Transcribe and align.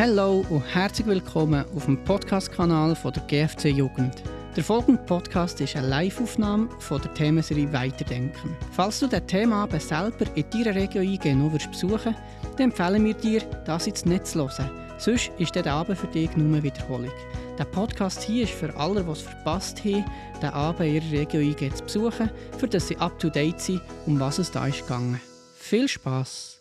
Hallo 0.00 0.46
und 0.48 0.62
herzlich 0.62 1.06
willkommen 1.06 1.62
auf 1.76 1.84
dem 1.84 2.02
Podcast-Kanal 2.04 2.96
der 3.04 3.22
GFC 3.24 3.66
Jugend. 3.66 4.22
Der 4.56 4.64
folgende 4.64 5.02
Podcast 5.02 5.60
ist 5.60 5.76
eine 5.76 5.88
Live-Aufnahme 5.88 6.70
von 6.78 7.02
der 7.02 7.12
Themenserie 7.12 7.70
Weiterdenken. 7.70 8.56
Falls 8.72 9.00
du 9.00 9.08
das 9.08 9.26
Thema 9.26 9.68
selber 9.78 10.24
in 10.36 10.48
deiner 10.48 10.74
Region 10.74 11.06
eingehen 11.06 11.52
willst 11.52 11.70
besuchen 11.70 12.16
dann 12.56 12.70
empfehlen 12.70 13.04
wir 13.04 13.12
dir, 13.12 13.42
das 13.66 13.84
jetzt 13.84 14.06
nicht 14.06 14.26
zu 14.26 14.38
hören. 14.38 14.70
Sonst 14.96 15.32
ist 15.36 15.54
der 15.54 15.66
Abend 15.66 15.98
für 15.98 16.06
dich 16.06 16.34
nur 16.34 16.46
eine 16.46 16.62
Wiederholung. 16.62 17.12
Der 17.58 17.64
Podcast 17.66 18.22
hier 18.22 18.44
ist 18.44 18.54
für 18.54 18.74
alle, 18.78 19.04
die 19.04 19.10
es 19.10 19.20
verpasst 19.20 19.84
haben, 19.84 20.06
den 20.40 20.48
Abend 20.48 20.80
in 20.80 20.94
ihrer 20.94 21.20
Region 21.20 21.74
zu 21.74 21.84
besuchen, 21.84 22.30
für 22.56 22.68
dass 22.68 22.88
sie 22.88 22.96
up 22.96 23.18
to 23.18 23.28
date 23.28 23.60
sind, 23.60 23.82
um 24.06 24.18
was 24.18 24.38
es 24.38 24.50
da 24.50 24.66
ist 24.66 24.80
gegangen. 24.80 25.20
Viel 25.58 25.88
Spaß! 25.88 26.59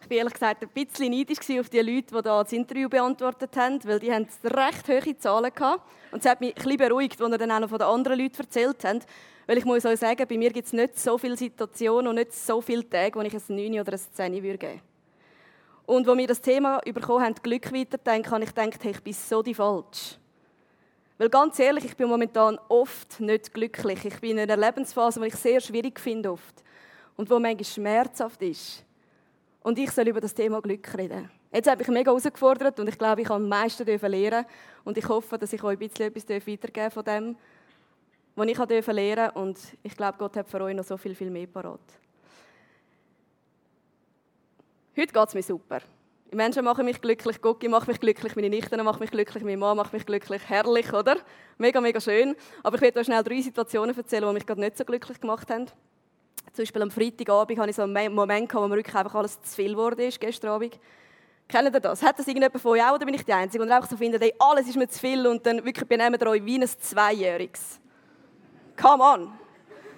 Ich 0.00 0.10
war 0.10 0.16
ehrlich 0.16 0.32
gesagt 0.32 0.62
ein 0.62 0.68
bisschen 0.68 1.10
neidisch 1.10 1.38
auf 1.58 1.68
die 1.68 1.80
Leute, 1.80 2.14
die 2.14 2.22
da 2.22 2.42
das 2.42 2.52
Interview 2.52 2.88
beantwortet 2.88 3.56
haben, 3.56 3.78
weil 3.84 3.98
die 3.98 4.12
haben 4.12 4.26
recht 4.44 4.88
hohe 4.88 5.18
Zahlen 5.18 5.52
hatten. 5.58 5.82
Und 6.12 6.20
es 6.20 6.30
hat 6.30 6.40
mich 6.40 6.50
ein 6.50 6.62
bisschen 6.62 6.76
beruhigt, 6.76 7.20
als 7.20 7.30
sie 7.30 7.38
dann 7.38 7.50
auch 7.50 7.60
noch 7.60 7.68
von 7.68 7.78
den 7.78 7.88
anderen 7.88 8.18
Leuten 8.18 8.40
erzählt 8.40 8.84
haben. 8.84 9.00
Weil 9.46 9.58
ich 9.58 9.64
muss 9.64 9.84
euch 9.84 9.98
sagen, 9.98 10.26
bei 10.28 10.36
mir 10.36 10.50
gibt 10.50 10.66
es 10.66 10.72
nicht 10.72 10.98
so 10.98 11.18
viele 11.18 11.36
Situationen 11.36 12.08
und 12.08 12.14
nicht 12.16 12.32
so 12.32 12.60
viele 12.60 12.88
Tage, 12.88 13.18
wo 13.18 13.22
ich 13.22 13.34
ein 13.34 13.56
9 13.56 13.80
oder 13.80 13.92
ein 13.92 13.98
10 13.98 14.32
geben 14.32 14.46
würde. 14.46 14.80
Und 15.86 16.06
wo 16.06 16.16
wir 16.16 16.26
das 16.26 16.40
Thema 16.40 16.80
bekommen 16.80 17.24
haben, 17.24 17.34
Glück 17.42 17.72
weiterdenken, 17.72 18.30
habe 18.30 18.44
ich 18.44 18.54
gedacht, 18.54 18.84
hey, 18.84 18.90
ich 18.90 19.02
bin 19.02 19.14
so 19.14 19.42
die 19.42 19.54
falsch. 19.54 20.18
Weil 21.16 21.30
ganz 21.30 21.58
ehrlich, 21.58 21.86
ich 21.86 21.96
bin 21.96 22.08
momentan 22.08 22.58
oft 22.68 23.18
nicht 23.20 23.52
glücklich. 23.52 24.04
Ich 24.04 24.20
bin 24.20 24.38
in 24.38 24.50
einer 24.50 24.56
Lebensphase, 24.56 25.18
die 25.18 25.26
ich 25.26 25.34
sehr 25.34 25.60
schwierig 25.60 25.98
finde 25.98 26.30
oft. 26.30 26.62
Und 27.16 27.28
wo 27.28 27.38
manchmal 27.38 27.64
schmerzhaft 27.64 28.40
ist. 28.42 28.84
Und 29.62 29.78
ich 29.78 29.90
soll 29.90 30.08
über 30.08 30.20
das 30.20 30.34
Thema 30.34 30.60
Glück 30.60 30.96
reden. 30.96 31.30
Jetzt 31.52 31.68
habe 31.68 31.82
ich 31.82 31.88
mega 31.88 32.10
herausgefordert 32.10 32.78
und 32.78 32.88
ich 32.88 32.98
glaube, 32.98 33.22
ich 33.22 33.28
habe 33.28 33.42
am 33.42 33.48
meisten 33.48 33.84
lernen 33.86 34.46
Und 34.84 34.98
ich 34.98 35.08
hoffe, 35.08 35.38
dass 35.38 35.52
ich 35.52 35.62
euch 35.62 35.78
ein 35.78 35.88
bisschen 35.88 36.06
etwas 36.06 36.46
weitergeben 36.46 36.90
von 36.90 37.04
dem, 37.04 37.36
was 38.36 38.46
ich 38.46 38.58
lernen 38.58 38.84
durfte. 38.84 39.32
Und 39.34 39.58
ich 39.82 39.96
glaube, 39.96 40.18
Gott 40.18 40.36
hat 40.36 40.48
für 40.48 40.60
euch 40.60 40.74
noch 40.74 40.84
so 40.84 40.96
viel, 40.96 41.14
viel 41.14 41.30
mehr 41.30 41.46
parat. 41.46 41.80
Heute 44.96 45.12
geht 45.12 45.28
es 45.28 45.34
mir 45.34 45.42
super. 45.42 45.80
Die 46.30 46.36
Menschen 46.36 46.62
machen 46.62 46.84
mich 46.84 47.00
glücklich, 47.00 47.40
Gocki 47.40 47.68
macht 47.68 47.88
mich 47.88 48.00
glücklich, 48.00 48.36
meine 48.36 48.50
Nichten 48.50 48.82
machen 48.84 49.00
mich 49.00 49.10
glücklich, 49.10 49.42
meine 49.42 49.56
Mann 49.56 49.78
macht 49.78 49.94
mich 49.94 50.04
glücklich. 50.04 50.42
Herrlich, 50.46 50.92
oder? 50.92 51.16
Mega, 51.56 51.80
mega 51.80 52.00
schön. 52.00 52.36
Aber 52.62 52.76
ich 52.76 52.82
werde 52.82 53.00
euch 53.00 53.06
schnell 53.06 53.22
drei 53.22 53.40
Situationen 53.40 53.96
erzählen, 53.96 54.28
die 54.28 54.34
mich 54.34 54.44
gerade 54.44 54.60
nicht 54.60 54.76
so 54.76 54.84
glücklich 54.84 55.18
gemacht 55.20 55.48
haben. 55.50 55.66
Zum 56.52 56.62
Beispiel 56.62 56.82
am 56.82 56.90
Freitagabend 56.90 57.58
hatte 57.58 57.70
ich 57.70 57.76
so 57.76 57.82
einen 57.82 58.14
Moment, 58.14 58.52
wo 58.54 58.66
mir 58.66 58.76
wirklich 58.76 58.94
einfach 58.94 59.14
alles 59.14 59.40
zu 59.42 59.54
viel 59.54 59.72
geworden 59.72 60.00
ist, 60.00 60.20
gestern 60.20 60.50
Abend. 60.50 60.78
Kennt 61.48 61.74
ihr 61.74 61.80
das? 61.80 62.02
Hat 62.02 62.18
das 62.18 62.26
irgendjemand 62.26 62.60
von 62.60 62.72
euch 62.72 62.84
auch 62.84 62.94
oder 62.94 63.06
bin 63.06 63.14
ich 63.14 63.24
die 63.24 63.32
Einzige? 63.32 63.62
Und 63.62 63.70
einfach 63.70 63.88
so 63.88 63.96
findet, 63.96 64.22
hey, 64.22 64.34
alles 64.38 64.68
ist 64.68 64.76
mir 64.76 64.88
zu 64.88 64.98
viel 64.98 65.26
und 65.26 65.44
dann 65.46 65.64
wirklich 65.64 65.88
benehmen 65.88 66.18
ihr 66.20 66.26
euch 66.26 66.44
wie 66.44 66.60
ein 66.60 66.68
Zweijähriges. 66.68 67.80
Come 68.80 69.02
on! 69.02 69.32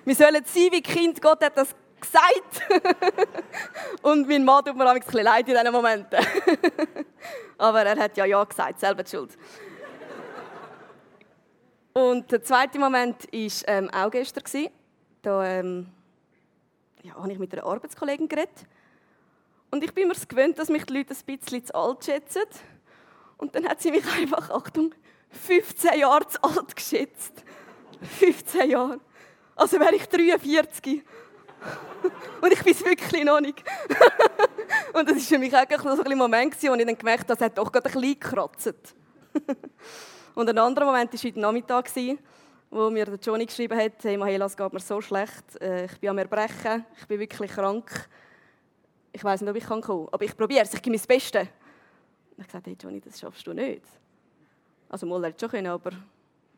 Wir 0.05 0.15
sollen 0.15 0.43
sein 0.45 0.69
wie 0.71 0.81
Kind, 0.81 1.21
Gott 1.21 1.45
hat 1.45 1.57
das 1.57 1.75
gesagt. 2.01 2.63
und 4.03 4.29
mein 4.29 4.45
Mann 4.45 4.65
tut 4.65 4.77
mir 4.77 4.89
ein 4.89 5.01
bisschen 5.01 5.25
leid 5.25 5.49
in 5.49 5.55
diesen 5.55 5.73
Momenten. 5.73 6.19
Aber 7.59 7.83
er 7.83 7.99
hat 7.99 8.17
ja 8.17 8.25
Ja 8.25 8.43
gesagt, 8.45 8.81
selber 8.81 9.03
die 9.03 9.11
Schuld. 9.11 9.37
Und 11.93 12.31
der 12.31 12.43
zweite 12.43 12.79
Moment 12.79 13.25
war 13.25 13.75
ähm, 13.75 13.91
auch 13.91 14.11
gestern. 14.11 14.69
Da 15.23 15.45
ähm, 15.45 15.89
ja, 17.03 17.15
habe 17.15 17.33
ich 17.33 17.39
mit 17.39 17.53
einer 17.53 17.65
Arbeitskollegin 17.65 18.29
geredet. 18.29 18.67
Und 19.71 19.85
ich 19.85 19.95
bin 19.95 20.09
mir 20.09 20.15
gewöhnt, 20.15 20.59
dass 20.59 20.69
mich 20.69 20.85
die 20.85 20.95
Leute 20.95 21.15
ein 21.15 21.39
bisschen 21.39 21.65
zu 21.65 21.75
alt 21.75 22.05
schätzen. 22.05 22.43
Und 23.37 23.55
dann 23.55 23.67
hat 23.69 23.81
sie 23.81 23.91
mich 23.91 24.05
einfach, 24.17 24.51
Achtung, 24.51 24.95
15 25.31 25.99
Jahre 25.99 26.27
zu 26.27 26.43
alt 26.43 26.75
geschätzt. 26.75 27.45
15 28.19 28.71
Jahre. 28.71 29.01
Also 29.57 29.79
wäre 29.79 29.95
ich 29.95 30.07
43. 30.07 31.03
Und 32.41 32.53
ich 32.53 32.63
bin 32.63 32.73
es 32.73 32.85
wirklich 32.85 33.25
noch 33.25 33.41
nicht. 33.41 33.63
und 34.95 35.09
das 35.09 35.17
war 35.17 35.23
für 35.23 35.39
mich 35.39 35.55
eigentlich 35.55 35.81
so 35.83 36.03
ein 36.03 36.19
Moment, 36.19 36.55
wo 36.55 36.75
ich 36.75 36.87
dann 36.87 36.97
gemerkt 36.97 37.25
habe, 37.25 37.35
das 37.35 37.41
hat 37.41 37.59
doch 37.59 37.71
gerade 37.71 37.87
ein 37.87 37.93
bisschen 37.93 38.19
gekratzt. 38.19 38.95
und 40.35 40.49
ein 40.49 40.59
anderer 40.59 40.87
Moment 40.87 41.13
war 41.13 41.21
heute 41.21 41.41
Nachmittag, 41.41 41.91
wo 42.71 42.89
mir 42.89 43.05
der 43.05 43.17
Johnny 43.17 43.47
geschrieben 43.47 43.77
hat, 43.77 43.93
hey 44.03 44.17
Mahela, 44.17 44.47
es 44.47 44.57
geht 44.57 44.73
mir 44.73 44.81
so 44.81 45.01
schlecht, 45.01 45.61
äh, 45.61 45.87
ich 45.87 45.99
bin 45.99 46.11
am 46.11 46.19
Erbrechen, 46.19 46.85
ich 46.99 47.07
bin 47.07 47.19
wirklich 47.19 47.51
krank. 47.51 48.09
Ich 49.13 49.25
weiß 49.25 49.41
nicht, 49.41 49.51
ob 49.51 49.57
ich 49.57 49.67
kommen 49.67 49.83
kann, 49.83 50.07
aber 50.13 50.25
ich 50.25 50.37
probiere 50.37 50.63
es, 50.63 50.73
ich 50.73 50.81
gebe 50.81 50.97
mein 50.97 51.07
Bestes. 51.07 51.49
Und 52.37 52.41
ich 52.41 52.47
gesagt, 52.47 52.67
hey 52.67 52.77
Johnny, 52.81 53.01
das 53.01 53.19
schaffst 53.19 53.45
du 53.47 53.53
nicht. 53.53 53.83
Also 54.89 55.05
mal 55.07 55.25
hätte 55.25 55.41
schon 55.41 55.51
können, 55.51 55.67
aber 55.67 55.91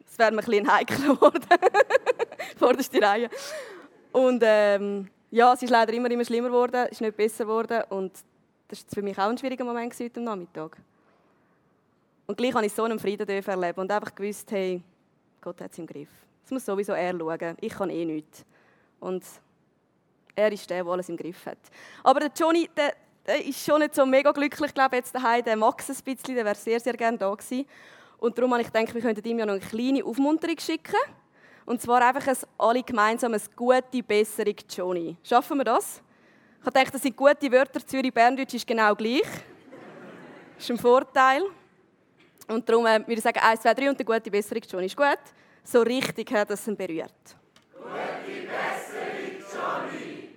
es 0.06 0.18
wäre 0.18 0.30
mir 0.32 0.40
ein 0.40 0.44
bisschen 0.44 0.70
heikel 0.70 0.96
geworden. 1.14 1.46
Vorderste 2.58 3.00
Reihe. 3.00 3.30
Und 4.12 4.42
ähm, 4.44 5.08
ja, 5.30 5.54
es 5.54 5.62
ist 5.62 5.70
leider 5.70 5.94
immer, 5.94 6.10
immer 6.10 6.24
schlimmer 6.26 6.48
geworden, 6.48 6.84
es 6.86 6.92
ist 6.92 7.00
nicht 7.00 7.16
besser 7.16 7.44
geworden 7.44 7.82
und 7.88 8.12
das 8.68 8.84
war 8.84 8.90
für 8.94 9.02
mich 9.02 9.18
auch 9.18 9.30
ein 9.30 9.38
schwieriger 9.38 9.64
Moment 9.64 9.98
heute 9.98 10.20
Nachmittag. 10.20 10.76
Und 12.26 12.36
gleich 12.36 12.54
habe 12.54 12.66
ich 12.66 12.72
so 12.72 12.84
einen 12.84 12.98
Frieden 12.98 13.26
erleben 13.28 13.80
und 13.80 13.90
einfach 13.90 14.14
gewusst, 14.14 14.50
hey, 14.52 14.82
Gott 15.42 15.60
hat 15.60 15.72
es 15.72 15.78
im 15.78 15.86
Griff. 15.86 16.08
Es 16.44 16.50
muss 16.50 16.64
sowieso 16.64 16.92
er 16.92 17.18
schauen. 17.18 17.56
Ich 17.60 17.72
kann 17.72 17.90
eh 17.90 18.04
nichts. 18.04 18.44
Und 19.00 19.24
er 20.34 20.52
ist 20.52 20.70
der, 20.70 20.84
der 20.84 20.92
alles 20.92 21.08
im 21.08 21.16
Griff 21.16 21.44
hat. 21.46 21.58
Aber 22.02 22.20
der 22.20 22.30
Johnny, 22.34 22.70
der, 22.76 22.94
der 23.26 23.44
ist 23.44 23.64
schon 23.64 23.80
nicht 23.80 23.94
so 23.94 24.06
mega 24.06 24.30
glücklich, 24.30 24.68
ich 24.68 24.74
glaube 24.74 24.96
jetzt 24.96 25.14
daheim. 25.14 25.44
Der 25.44 25.54
es 25.54 25.88
ein 25.90 26.04
bisschen, 26.04 26.34
der 26.36 26.44
wäre 26.44 26.54
sehr, 26.54 26.80
sehr 26.80 26.94
gerne 26.94 27.18
da 27.18 27.34
gewesen. 27.34 27.66
Und 28.18 28.38
darum 28.38 28.52
habe 28.52 28.62
ich 28.62 28.72
gedacht, 28.72 28.94
wir 28.94 29.02
könnten 29.02 29.28
ihm 29.28 29.40
ja 29.40 29.46
noch 29.46 29.54
eine 29.54 29.60
kleine 29.60 30.04
Aufmunterung 30.04 30.58
schicken. 30.58 31.00
Und 31.66 31.82
zwar 31.82 32.02
einfach 32.02 32.26
ein, 32.28 32.36
alle 32.58 32.82
gemeinsam 32.82 33.34
eine 33.34 33.42
gute 33.56 34.02
Besserung, 34.02 34.54
Johnny. 34.68 35.16
Schaffen 35.24 35.58
wir 35.58 35.64
das? 35.64 36.00
Ich 36.60 36.64
gedacht, 36.64 36.94
das 36.94 37.02
sind 37.02 37.16
gute 37.16 37.50
Wörter. 37.50 37.84
Zürich-Berndeutsch 37.84 38.54
ist 38.54 38.66
genau 38.66 38.94
gleich. 38.94 39.26
Das 40.54 40.64
ist 40.64 40.70
ein 40.70 40.78
Vorteil. 40.78 41.42
Und 42.48 42.68
darum 42.68 42.86
äh, 42.86 43.00
würde 43.00 43.14
ich 43.14 43.22
sagen, 43.22 43.38
1, 43.38 43.60
2, 43.60 43.74
3 43.74 43.90
und 43.90 44.00
eine 44.00 44.04
gute 44.04 44.30
Besserung, 44.30 44.62
Johnny. 44.68 44.86
Ist 44.86 44.96
gut? 44.96 45.18
So 45.64 45.82
richtig 45.82 46.30
hat 46.32 46.50
es 46.50 46.66
ihn 46.66 46.76
berührt. 46.76 47.12
Gute 47.72 47.88
Besserung, 48.46 49.38
Johnny! 49.52 50.28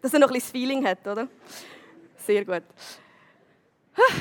Dass 0.00 0.14
er 0.14 0.20
noch 0.20 0.28
ein 0.28 0.34
bisschen 0.34 0.52
das 0.52 0.60
Feeling 0.60 0.86
hat, 0.86 1.06
oder? 1.06 1.28
Sehr 2.16 2.44
gut. 2.44 2.62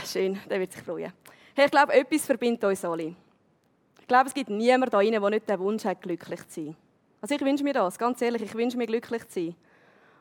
Schön, 0.06 0.40
der 0.50 0.59
wird 0.59 0.72
sich 0.72 0.81
freuen. 0.81 1.13
Hey, 1.56 1.66
ich 1.66 1.72
glaube, 1.72 1.94
etwas 1.94 2.25
verbindet 2.25 2.63
uns 2.63 2.84
alle. 2.84 3.16
Ich 4.00 4.07
glaube, 4.07 4.28
es 4.28 4.34
gibt 4.34 4.50
niemanden 4.50 4.96
rein, 4.96 5.12
der 5.12 5.29
nicht 5.29 5.50
den 5.50 5.59
Wunsch 5.59 5.85
hat, 5.85 6.02
glücklich 6.02 6.47
zu 6.47 6.66
sein. 6.66 6.75
Also 7.22 7.35
ich 7.35 7.41
wünsche 7.41 7.63
mir 7.63 7.73
das, 7.73 7.97
ganz 7.97 8.22
ehrlich, 8.22 8.41
ich 8.41 8.53
wünsche 8.53 8.78
mir 8.78 8.85
glücklich 8.85 9.28
zu 9.28 9.46
sein. 9.46 9.56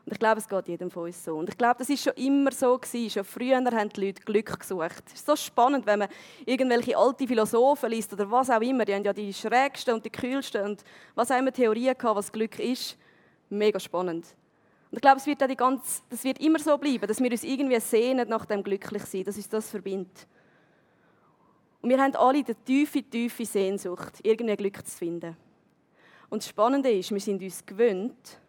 Und 0.05 0.11
ich 0.11 0.19
glaube, 0.19 0.39
es 0.39 0.47
geht 0.47 0.67
jedem 0.67 0.91
von 0.91 1.05
uns 1.05 1.23
so. 1.25 1.35
Und 1.35 1.49
ich 1.49 1.57
glaube, 1.57 1.77
das 1.79 1.89
ist 1.89 2.03
schon 2.03 2.13
immer 2.13 2.51
so 2.51 2.77
gewesen. 2.77 3.09
Schon 3.09 3.23
früher 3.23 3.55
haben 3.57 3.89
die 3.89 4.05
Leute 4.05 4.21
Glück 4.21 4.59
gesucht. 4.59 5.03
Es 5.07 5.13
ist 5.13 5.25
so 5.25 5.35
spannend, 5.35 5.87
wenn 5.87 5.97
man 5.97 6.09
irgendwelche 6.45 6.95
alte 6.95 7.27
Philosophen 7.27 7.89
liest 7.89 8.13
oder 8.13 8.29
was 8.29 8.51
auch 8.51 8.61
immer. 8.61 8.85
Die 8.85 8.93
haben 8.93 9.03
ja 9.03 9.13
die 9.13 9.33
schrägsten 9.33 9.95
und 9.95 10.05
die 10.05 10.11
kühlsten 10.11 10.63
und 10.63 10.83
was 11.15 11.31
auch 11.31 11.39
immer 11.39 11.51
Theorien 11.51 11.97
gehabt, 11.97 12.17
was 12.17 12.31
Glück 12.31 12.59
ist. 12.59 12.97
Mega 13.49 13.79
spannend. 13.79 14.27
Und 14.91 14.97
ich 14.97 15.01
glaube, 15.01 15.17
es 15.17 15.25
wird, 15.25 15.41
die 15.41 15.55
ganze, 15.55 16.03
das 16.09 16.23
wird 16.23 16.39
immer 16.39 16.59
so 16.59 16.77
bleiben, 16.77 17.07
dass 17.07 17.19
wir 17.19 17.31
uns 17.31 17.43
irgendwie 17.43 17.79
sehnen 17.79 18.29
nach 18.29 18.45
dem 18.45 18.63
Glücklichsein, 18.63 19.23
dass 19.23 19.37
uns 19.37 19.49
das 19.49 19.71
verbindet. 19.71 20.27
Und 21.81 21.89
wir 21.89 21.99
haben 21.99 22.15
alle 22.15 22.43
die 22.43 22.53
tiefe, 22.53 23.01
tiefe 23.01 23.45
Sehnsucht, 23.45 24.19
irgendwie 24.21 24.55
Glück 24.55 24.85
zu 24.85 24.97
finden. 24.97 25.35
Und 26.29 26.43
das 26.43 26.49
Spannende 26.49 26.91
ist, 26.91 27.11
wir 27.11 27.19
sind 27.19 27.41
uns 27.41 27.65
gewöhnt, 27.65 28.39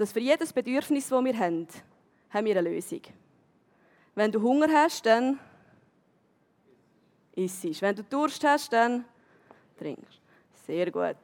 dass 0.00 0.12
für 0.12 0.20
jedes 0.20 0.50
Bedürfnis, 0.50 1.10
das 1.10 1.24
wir 1.24 1.38
haben, 1.38 1.68
haben 2.30 2.46
wir 2.46 2.56
eine 2.56 2.70
Lösung. 2.70 3.02
Wenn 4.14 4.32
du 4.32 4.40
Hunger 4.40 4.68
hast, 4.72 5.04
dann 5.04 5.38
isst 7.36 7.66
es. 7.66 7.82
Wenn 7.82 7.94
du 7.94 8.02
Durst 8.04 8.42
hast, 8.42 8.72
dann 8.72 9.04
trinkst. 9.78 10.18
Sehr 10.66 10.90
gut. 10.90 11.16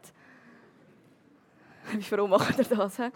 Wie 1.93 2.03
froh 2.03 2.27
macht 2.27 2.59
ihr 2.59 2.65
das? 2.65 2.99
He? 2.99 3.09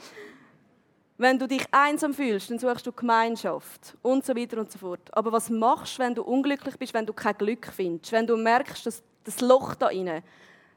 Wenn 1.19 1.39
du 1.39 1.47
dich 1.47 1.67
einsam 1.73 2.15
fühlst, 2.15 2.51
dann 2.51 2.59
suchst 2.59 2.87
du 2.87 2.93
Gemeinschaft 2.93 3.99
und 4.01 4.25
so 4.25 4.35
weiter 4.35 4.61
und 4.61 4.73
so 4.73 4.79
fort. 4.79 5.13
Aber 5.13 5.31
was 5.31 5.51
machst 5.51 5.99
du, 5.99 6.03
wenn 6.03 6.15
du 6.15 6.23
unglücklich 6.23 6.79
bist, 6.79 6.95
wenn 6.95 7.05
du 7.05 7.13
kein 7.13 7.37
Glück 7.37 7.67
findest, 7.67 8.13
wenn 8.13 8.27
du 8.27 8.39
merkst, 8.39 8.87
dass 8.87 9.03
das 9.25 9.43
Loch 9.43 9.75
da 9.75 9.91
inne, 9.91 10.23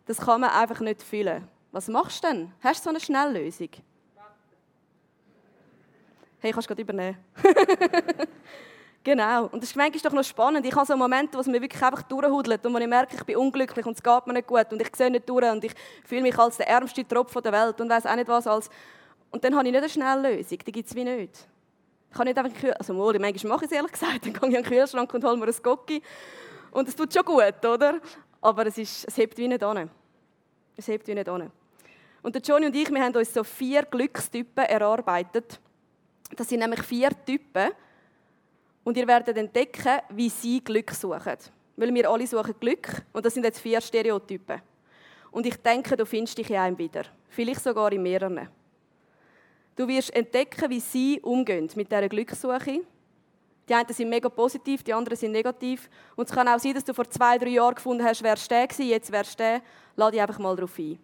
das 0.07 0.17
kann 0.17 0.41
man 0.41 0.49
einfach 0.49 0.81
nicht 0.81 1.01
füllen. 1.01 1.47
Was 1.71 1.87
machst 1.87 2.21
du 2.25 2.27
denn? 2.27 2.51
Hast 2.59 2.81
du 2.81 2.83
so 2.83 2.89
eine 2.89 2.99
Schnelllösung? 2.99 3.69
Hey, 6.43 6.51
kannst 6.51 6.69
du 6.69 6.75
gerade 6.75 6.81
übernehmen. 6.81 7.17
genau. 9.01 9.45
Und 9.45 9.63
das 9.63 9.69
ist 9.69 9.77
manchmal 9.77 10.01
doch 10.01 10.11
noch 10.11 10.25
spannend. 10.25 10.65
Ich 10.65 10.75
habe 10.75 10.85
so 10.85 10.97
Momente, 10.97 11.37
wo 11.37 11.39
es 11.39 11.47
mir 11.47 11.61
wirklich 11.61 11.81
einfach 11.81 12.01
durchhudelt 12.01 12.65
und 12.65 12.73
wo 12.73 12.77
ich 12.79 12.85
merke, 12.85 13.15
ich 13.15 13.23
bin 13.23 13.37
unglücklich 13.37 13.85
und 13.85 13.95
es 13.95 14.03
geht 14.03 14.27
mir 14.27 14.33
nicht 14.33 14.47
gut 14.47 14.69
und 14.69 14.81
ich 14.81 14.93
sehe 14.93 15.09
nicht 15.09 15.29
durch 15.29 15.49
und 15.49 15.63
ich 15.63 15.71
fühle 16.03 16.21
mich 16.21 16.37
als 16.37 16.57
der 16.57 16.67
ärmste 16.67 17.07
Tropf 17.07 17.33
der 17.41 17.53
Welt 17.53 17.79
und 17.79 17.89
weiß 17.89 18.05
auch 18.07 18.15
nicht 18.17 18.27
was 18.27 18.45
als... 18.45 18.69
Und 19.31 19.41
dann 19.41 19.55
habe 19.55 19.65
ich 19.67 19.71
nicht 19.71 19.81
eine 19.81 19.89
schnelle 19.89 20.35
Lösung. 20.35 20.57
Die 20.67 20.71
gibt 20.73 20.89
es 20.89 20.93
wie 20.93 21.05
nicht. 21.05 21.47
Ich 22.09 22.17
kann 22.17 22.27
nicht 22.27 22.37
einfach 22.37 22.75
also 22.77 22.93
mal, 22.93 23.17
manchmal 23.17 23.53
mache 23.53 23.63
ich 23.63 23.71
es 23.71 23.77
ehrlich 23.77 23.93
gesagt, 23.93 24.25
dann 24.25 24.33
gehe 24.33 24.49
ich 24.49 24.55
in 24.57 24.63
den 24.63 24.65
Kühlschrank 24.65 25.13
und 25.13 25.23
hole 25.23 25.37
mir 25.37 25.47
ein 25.47 25.55
Gocki. 25.63 26.01
Und 26.71 26.89
es 26.89 26.95
tut 26.97 27.13
schon 27.13 27.23
gut, 27.23 27.65
oder? 27.65 28.01
Aber 28.41 28.67
es, 28.67 28.77
ist, 28.77 29.07
es 29.07 29.15
hebt 29.15 29.37
wie 29.37 29.47
nicht 29.47 29.63
an. 29.63 29.89
Es 30.75 30.89
hebt 30.89 31.07
wie 31.07 31.15
nicht 31.15 31.29
an. 31.29 31.49
Und 32.21 32.35
der 32.35 32.41
Johnny 32.41 32.65
und 32.65 32.75
ich, 32.75 32.89
wir 32.91 33.01
haben 33.01 33.15
uns 33.15 33.33
so 33.33 33.45
vier 33.45 33.83
Glückstypen 33.83 34.65
erarbeitet. 34.65 35.61
Das 36.35 36.49
sind 36.49 36.59
nämlich 36.59 36.81
vier 36.81 37.09
Typen. 37.25 37.71
Und 38.83 38.97
ihr 38.97 39.07
werdet 39.07 39.37
entdecken, 39.37 39.99
wie 40.09 40.29
sie 40.29 40.63
Glück 40.63 40.91
suchen. 40.91 41.37
Weil 41.75 41.93
wir 41.93 42.09
alle 42.09 42.27
suchen 42.27 42.55
Glück. 42.59 43.03
Und 43.13 43.25
das 43.25 43.33
sind 43.33 43.43
jetzt 43.43 43.59
vier 43.59 43.81
Stereotypen. 43.81 44.61
Und 45.31 45.45
ich 45.45 45.55
denke, 45.57 45.95
du 45.97 46.05
findest 46.05 46.37
dich 46.37 46.49
in 46.49 46.57
einem 46.57 46.77
wieder. 46.77 47.03
Vielleicht 47.29 47.63
sogar 47.63 47.91
in 47.91 48.03
mehreren. 48.03 48.49
Du 49.75 49.87
wirst 49.87 50.13
entdecken, 50.13 50.69
wie 50.69 50.79
sie 50.79 51.19
umgehen 51.21 51.69
mit 51.75 51.91
dieser 51.91 52.07
Glückssuche. 52.07 52.81
Die 53.67 53.73
einen 53.73 53.93
sind 53.93 54.09
mega 54.09 54.29
positiv, 54.29 54.83
die 54.83 54.93
anderen 54.93 55.17
sind 55.17 55.31
negativ. 55.31 55.89
Und 56.15 56.29
es 56.29 56.35
kann 56.35 56.47
auch 56.47 56.59
sein, 56.59 56.73
dass 56.73 56.83
du 56.83 56.93
vor 56.93 57.09
zwei, 57.09 57.37
drei 57.37 57.49
Jahren 57.49 57.75
gefunden 57.75 58.03
hast, 58.03 58.21
wer 58.21 58.35
der 58.35 58.67
gewesen, 58.67 58.89
jetzt 58.89 59.11
wärst 59.11 59.39
du 59.39 59.43
der. 59.43 59.61
Lade 59.95 60.11
dich 60.11 60.21
einfach 60.21 60.37
mal 60.37 60.55
darauf 60.55 60.77
ein. 60.77 60.99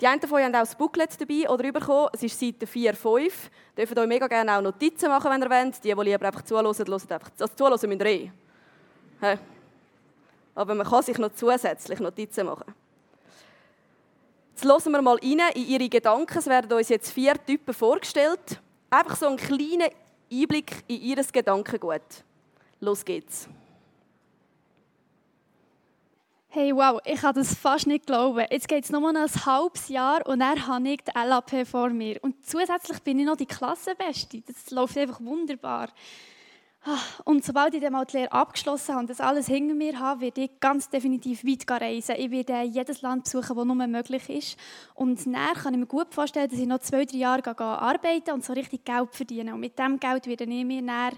Die 0.00 0.06
einen 0.06 0.20
von 0.20 0.34
euch 0.34 0.44
haben 0.44 0.54
auch 0.54 0.60
das 0.60 0.76
Booklet 0.76 1.20
dabei 1.20 1.50
oder 1.50 1.72
bekommen. 1.72 2.08
Es 2.12 2.22
ist 2.22 2.38
Seite 2.38 2.66
4, 2.66 2.94
5. 2.94 3.50
Ihr 3.76 3.84
dürft 3.84 3.98
euch 3.98 4.06
mega 4.06 4.28
gerne 4.28 4.56
auch 4.56 4.62
Notizen 4.62 5.08
machen, 5.08 5.30
wenn 5.30 5.42
ihr 5.42 5.50
wollt. 5.50 5.84
Die, 5.84 5.92
die 5.92 6.02
lieber 6.02 6.26
einfach 6.26 6.42
zuhören, 6.42 6.66
hören 6.66 7.10
einfach. 7.10 7.30
Also 7.38 7.54
zuhören 7.54 7.72
müsst 7.72 7.84
ihr 7.84 8.06
eh. 8.06 8.30
Aber 10.54 10.74
man 10.74 10.86
kann 10.86 11.02
sich 11.02 11.18
noch 11.18 11.32
zusätzlich 11.34 11.98
Notizen 11.98 12.46
machen. 12.46 12.74
Jetzt 14.54 14.64
hören 14.64 14.92
wir 14.92 15.02
mal 15.02 15.16
rein 15.16 15.40
in 15.54 15.66
Ihre 15.66 15.88
Gedanken. 15.88 16.38
Es 16.38 16.46
werden 16.46 16.72
uns 16.72 16.88
jetzt 16.88 17.12
vier 17.12 17.34
Typen 17.44 17.74
vorgestellt. 17.74 18.60
Einfach 18.90 19.16
so 19.16 19.26
einen 19.26 19.36
kleinen 19.36 19.88
Einblick 20.32 20.84
in 20.86 21.00
Ihr 21.00 21.16
Gedankengut. 21.16 22.02
Los 22.80 23.04
geht's. 23.04 23.48
Hey, 26.60 26.74
wow, 26.74 27.00
ich 27.04 27.20
kann 27.20 27.36
das 27.36 27.54
fast 27.54 27.86
nicht 27.86 28.04
glauben. 28.04 28.44
Jetzt 28.50 28.66
geht 28.66 28.82
es 28.82 28.90
noch 28.90 29.06
ein 29.06 29.16
halbes 29.16 29.88
Jahr 29.88 30.26
und 30.26 30.40
er 30.40 30.66
hat 30.66 30.82
nicht 30.82 31.06
die 31.06 31.12
LAP 31.16 31.64
vor 31.64 31.88
mir. 31.90 32.18
Und 32.20 32.44
zusätzlich 32.44 32.98
bin 32.98 33.20
ich 33.20 33.26
noch 33.26 33.36
die 33.36 33.46
Klassenbeste. 33.46 34.40
Das 34.40 34.68
läuft 34.72 34.98
einfach 34.98 35.20
wunderbar. 35.20 35.88
Ah, 36.84 36.98
und 37.22 37.44
sobald 37.44 37.74
ich 37.74 37.80
dann 37.80 37.92
mal 37.92 38.04
die 38.06 38.16
Lehre 38.16 38.32
abgeschlossen 38.32 38.88
habe 38.88 39.02
und 39.02 39.10
das 39.10 39.20
alles 39.20 39.46
hinter 39.46 39.76
mir 39.76 40.00
habe, 40.00 40.22
werde 40.22 40.40
ich 40.40 40.58
ganz 40.58 40.90
definitiv 40.90 41.44
weit 41.44 41.80
reisen. 41.80 42.16
Ich 42.18 42.32
werde 42.32 42.62
jedes 42.62 43.02
Land 43.02 43.22
besuchen, 43.22 43.54
das 43.56 43.64
nur 43.64 43.86
möglich 43.86 44.28
ist. 44.28 44.56
Und 44.94 45.24
dann 45.26 45.54
kann 45.54 45.74
ich 45.74 45.78
mir 45.78 45.86
gut 45.86 46.12
vorstellen, 46.12 46.50
dass 46.50 46.58
ich 46.58 46.66
noch 46.66 46.80
zwei, 46.80 47.04
drei 47.04 47.18
Jahre 47.18 47.56
arbeiten 47.56 48.32
und 48.32 48.44
so 48.44 48.52
richtig 48.52 48.84
Geld 48.84 49.14
verdienen. 49.14 49.54
Und 49.54 49.60
mit 49.60 49.78
diesem 49.78 50.00
Geld 50.00 50.26
werde 50.26 50.42
ich 50.42 50.64
mir 50.64 50.82
dann 50.82 51.12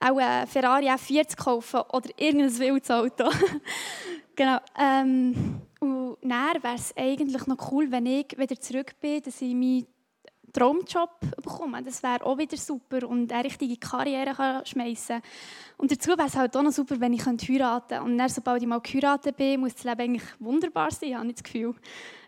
auch 0.00 0.16
einen 0.16 0.46
Ferrari 0.46 0.88
F40 0.88 1.36
kaufen 1.36 1.80
oder 1.92 2.08
irgendein 2.16 2.58
wildes 2.58 2.90
Auto. 2.90 3.28
genau. 4.34 4.58
Ähm, 4.78 5.60
und 5.80 6.16
dann 6.22 6.62
wäre 6.62 6.74
es 6.74 6.96
eigentlich 6.96 7.46
noch 7.46 7.72
cool, 7.72 7.90
wenn 7.90 8.06
ich 8.06 8.36
wieder 8.36 8.58
zurück 8.58 8.94
bin, 9.00 9.22
dass 9.22 9.40
ich 9.42 9.54
mich 9.54 9.86
Traumjob 10.54 11.10
bekommen. 11.42 11.84
Das 11.84 12.02
wäre 12.02 12.24
auch 12.24 12.38
wieder 12.38 12.56
super 12.56 13.06
und 13.08 13.32
eine 13.32 13.44
richtige 13.44 13.76
Karriere 13.76 14.62
schmeißen 14.64 15.20
Und 15.76 15.90
dazu 15.90 16.10
wäre 16.10 16.28
es 16.28 16.36
halt 16.36 16.56
auch 16.56 16.62
noch 16.62 16.70
super, 16.70 17.00
wenn 17.00 17.12
ich 17.12 17.26
heiraten 17.26 17.88
könnte. 17.88 18.02
Und 18.02 18.16
dann, 18.16 18.28
sobald 18.28 18.62
ich 18.62 18.68
mal 18.68 18.80
geheiratet 18.80 19.36
bin, 19.36 19.60
muss 19.60 19.74
das 19.74 19.84
Leben 19.84 20.00
eigentlich 20.00 20.22
wunderbar 20.38 20.92
sein, 20.92 21.18
habe 21.18 21.26
ich 21.26 21.34
das 21.34 21.42
Gefühl. 21.42 21.74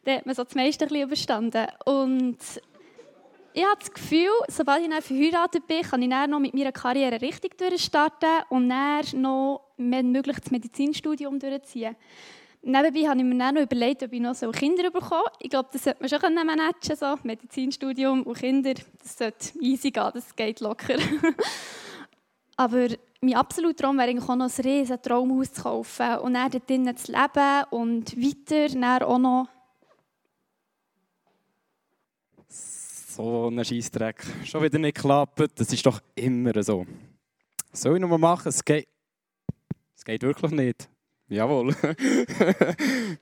Dann 0.04 0.16
hat 0.16 0.26
man 0.26 0.34
so 0.34 0.42
das 0.42 0.54
meiste 0.56 0.84
ein 0.84 0.88
bisschen 0.88 1.06
überstanden. 1.06 1.66
Und 1.84 2.38
ich 3.52 3.64
habe 3.64 3.78
das 3.78 3.92
Gefühl, 3.92 4.28
sobald 4.48 4.82
ich 4.82 4.90
dann 4.90 5.02
verheiratet 5.02 5.66
bin, 5.66 5.82
kann 5.82 6.02
ich 6.02 6.10
dann 6.10 6.28
noch 6.28 6.40
mit 6.40 6.52
meiner 6.52 6.72
Karriere 6.72 7.20
richtig 7.20 7.56
durchstarten 7.56 8.42
und 8.48 8.68
dann 8.68 9.04
noch, 9.14 9.65
wenn 9.76 10.12
möglich, 10.12 10.36
das 10.38 10.50
Medizinstudium 10.50 11.38
durchziehen. 11.38 11.96
Nebenbei 12.62 13.08
habe 13.08 13.18
ich 13.18 13.24
mir 13.24 13.38
dann 13.38 13.54
noch 13.54 13.62
überlegt, 13.62 14.02
ob 14.02 14.12
ich 14.12 14.20
noch 14.20 14.34
so 14.34 14.50
Kinder 14.50 14.90
bekomme. 14.90 15.30
Ich 15.38 15.50
glaube, 15.50 15.68
das 15.72 15.84
sollte 15.84 16.00
man 16.00 16.08
schon 16.08 16.34
managen 16.34 16.96
so 16.96 17.14
Medizinstudium 17.22 18.22
und 18.24 18.38
Kinder, 18.38 18.74
das 18.74 19.16
sollte 19.16 19.58
easy 19.60 19.90
gehen, 19.90 20.10
das 20.12 20.34
geht 20.34 20.60
locker. 20.60 20.96
Aber 22.56 22.88
mein 23.20 23.34
absoluter 23.36 23.84
Traum 23.84 23.98
wäre 23.98 24.10
auch 24.20 24.36
noch 24.36 24.46
ein 24.46 24.64
riesiges 24.64 25.00
Traumhaus 25.02 25.52
zu 25.52 25.62
kaufen 25.62 26.18
und 26.18 26.34
dann 26.34 26.50
dort 26.50 26.68
drinnen 26.68 26.96
zu 26.96 27.12
leben 27.12 27.64
und 27.70 28.16
weiter 28.16 28.68
dann 28.68 29.02
auch 29.02 29.18
noch... 29.18 29.48
So 32.48 33.48
ein 33.48 33.64
Scheissdreck. 33.64 34.26
Schon 34.44 34.62
wieder 34.62 34.78
nicht 34.78 34.96
geklappt. 34.96 35.42
Das 35.54 35.72
ist 35.72 35.86
doch 35.86 36.00
immer 36.14 36.62
so. 36.62 36.84
Soll 37.72 37.94
ich 37.94 38.00
noch 38.00 38.08
mal 38.08 38.18
machen? 38.18 38.48
Es 38.48 38.62
geht, 38.62 38.88
es 39.96 40.04
geht 40.04 40.22
wirklich 40.22 40.52
nicht. 40.52 40.88
Jawohl. 41.28 41.74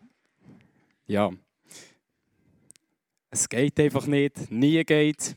ja. 1.06 1.30
Es 3.30 3.48
geht 3.48 3.80
einfach 3.80 4.06
nicht. 4.06 4.50
Nie 4.50 4.84
geht 4.84 5.20
es. 5.20 5.36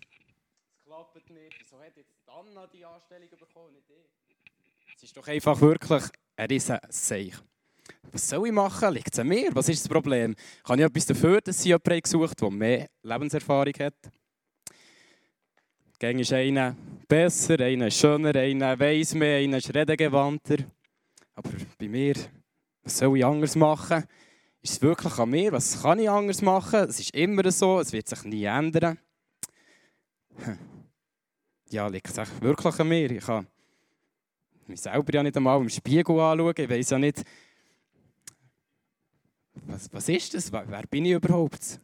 klappt 0.85 1.29
nicht. 1.29 1.55
Wieso 1.59 1.79
hat 1.79 1.95
jetzt 1.95 2.11
Anna 2.27 2.67
die 2.67 2.83
Anstellung 2.83 3.29
bekommen, 3.29 3.73
nicht 3.73 3.89
ich? 3.89 4.95
Es 4.95 5.03
ist 5.03 5.15
doch 5.15 5.27
einfach 5.27 5.61
wirklich 5.61 6.03
ein 6.35 6.47
riesen 6.47 6.79
Seich. 6.89 7.33
Was 8.11 8.29
soll 8.29 8.47
ich 8.47 8.53
machen? 8.53 8.93
Liegt 8.93 9.13
es 9.13 9.19
an 9.19 9.27
mir? 9.27 9.53
Was 9.53 9.69
ist 9.69 9.83
das 9.83 9.89
Problem? 9.89 10.35
Kann 10.63 10.79
ich 10.79 10.85
etwas 10.85 11.05
dafür, 11.05 11.39
dass 11.41 11.61
sie 11.61 11.69
jemanden 11.69 12.01
gesucht 12.01 12.41
der 12.41 12.51
mehr 12.51 12.89
Lebenserfahrung 13.03 13.73
hat? 13.79 14.11
Gäng 15.99 16.19
ist 16.19 16.33
einer 16.33 16.75
besser, 17.07 17.59
einer 17.59 17.89
schöner, 17.89 18.35
einer 18.35 18.79
weiss 18.79 19.13
mehr, 19.13 19.37
einer 19.37 19.57
ist 19.57 19.73
redegewandter. 19.73 20.57
Aber 21.37 21.51
bei 21.77 21.87
mir 21.87 22.15
was 22.87 22.97
soll 22.97 23.17
ich 23.17 23.25
anders 23.25 23.55
machen? 23.55 24.05
Ist 24.61 24.71
es 24.71 24.81
wirklich 24.81 25.19
an 25.19 25.29
mir? 25.29 25.51
Was 25.51 25.81
kann 25.81 25.99
ich 25.99 26.09
anders 26.09 26.41
machen? 26.41 26.89
Es 26.89 26.99
ist 26.99 27.13
immer 27.13 27.51
so, 27.51 27.79
es 27.79 27.91
wird 27.91 28.07
sich 28.07 28.23
nie 28.23 28.45
ändern. 28.45 28.97
Ja, 31.69 31.87
liegt 31.87 32.07
es 32.07 32.41
wirklich 32.41 32.79
an 32.79 32.87
mir? 32.87 33.11
Ich 33.11 33.25
kann 33.25 33.45
mich 34.67 34.81
selber 34.81 35.13
ja 35.13 35.21
nicht 35.21 35.35
einmal 35.35 35.59
im 35.59 35.69
Spiegel 35.69 36.19
anschauen. 36.19 36.53
Ich 36.57 36.69
weiß 36.69 36.89
ja 36.91 36.97
nicht, 36.97 37.23
was, 39.65 39.93
was 39.93 40.07
ist 40.07 40.33
das? 40.33 40.51
Wer, 40.51 40.67
wer 40.69 40.83
bin 40.87 41.05
ich 41.05 41.11
überhaupt? 41.11 41.81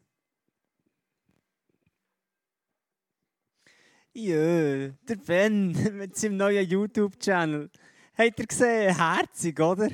Ja, 4.14 4.88
der 4.88 5.16
Ben 5.26 5.72
mit 5.98 6.16
seinem 6.16 6.38
neuen 6.38 6.66
YouTube-Channel. 6.66 7.70
Habt 8.16 8.40
ihr 8.40 8.46
gesehen? 8.46 8.96
Herzig, 8.96 9.60
oder? 9.60 9.86
Hat 9.86 9.92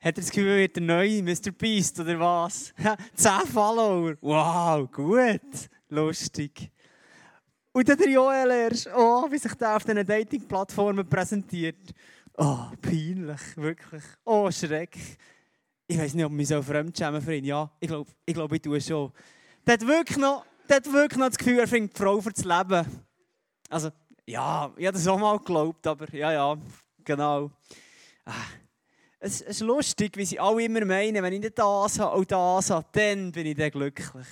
er 0.00 0.12
das 0.12 0.30
Gefühl, 0.30 0.48
er 0.48 0.58
wird 0.58 0.76
der 0.76 0.82
neue 0.84 1.22
Mr. 1.22 1.50
Beast 1.50 1.98
oder 1.98 2.18
was? 2.20 2.72
10 3.14 3.32
Follower. 3.52 4.14
Wow, 4.20 4.88
gut. 4.90 5.68
Lustig. 5.88 6.70
Und 7.72 7.88
dann 7.88 7.98
der 7.98 8.10
Joel 8.10 8.50
erst. 8.50 8.88
Oh, 8.94 9.28
wie 9.28 9.38
sich 9.38 9.54
der 9.54 9.76
auf 9.76 9.84
diesen 9.84 10.06
Dating-Plattformen 10.06 11.08
präsentiert. 11.08 11.92
Oh, 12.36 12.66
peinlich, 12.80 13.56
wirklich. 13.56 14.04
Oh, 14.24 14.48
Schreck. 14.50 14.96
Ich 15.88 15.98
weiß 15.98 16.14
nicht, 16.14 16.24
ob 16.24 16.32
ich 16.38 16.46
so 16.48 16.62
fremdschämen 16.62 17.20
für 17.20 17.34
ihn. 17.34 17.44
Ja, 17.44 17.70
ich 17.80 17.88
glaube, 17.88 18.10
ich, 18.24 18.34
glaub, 18.34 18.52
ich 18.52 18.62
tue 18.62 18.80
schon. 18.80 19.12
Der 19.66 19.74
hat 19.74 19.86
wirklich 19.86 20.18
noch, 20.18 20.44
der 20.68 20.76
hat 20.76 20.92
wirklich 20.92 21.18
noch 21.18 21.28
das 21.28 21.38
Gefühl, 21.38 21.58
er 21.58 21.66
findet 21.66 21.96
die 21.96 22.02
Frau 22.02 22.20
für 22.20 22.30
das 22.30 22.44
Leben. 22.44 22.86
Also, 23.68 23.90
ja, 24.26 24.72
ich 24.76 24.86
habe 24.86 24.96
das 24.96 25.08
auch 25.08 25.18
mal 25.18 25.38
geglaubt, 25.38 25.84
aber 25.88 26.08
ja, 26.14 26.32
ja, 26.32 26.56
genau. 27.04 27.50
Ah 28.24 28.46
es 29.24 29.40
ist 29.40 29.60
lustig, 29.60 30.16
wie 30.16 30.24
sie 30.24 30.40
alle 30.40 30.64
immer 30.64 30.84
meinen, 30.84 31.22
wenn 31.22 31.32
ich 31.32 31.40
nicht 31.40 31.56
das 31.56 31.98
habe 32.00 32.16
und 32.16 32.32
das 32.32 32.70
habe, 32.70 32.86
dann 32.90 33.30
bin 33.30 33.46
ich 33.46 33.56
dann 33.56 33.70
glücklich. 33.70 34.26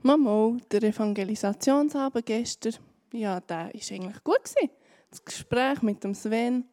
Mama, 0.00 0.56
der 0.70 0.84
Evangelisationsabend 0.84 2.24
gestern, 2.24 2.76
ja, 3.12 3.40
der 3.40 3.56
war 3.56 3.66
eigentlich 3.66 4.24
gut. 4.24 4.40
Das 5.10 5.22
Gespräch 5.22 5.82
mit 5.82 6.02
dem 6.02 6.14
Sven, 6.14 6.64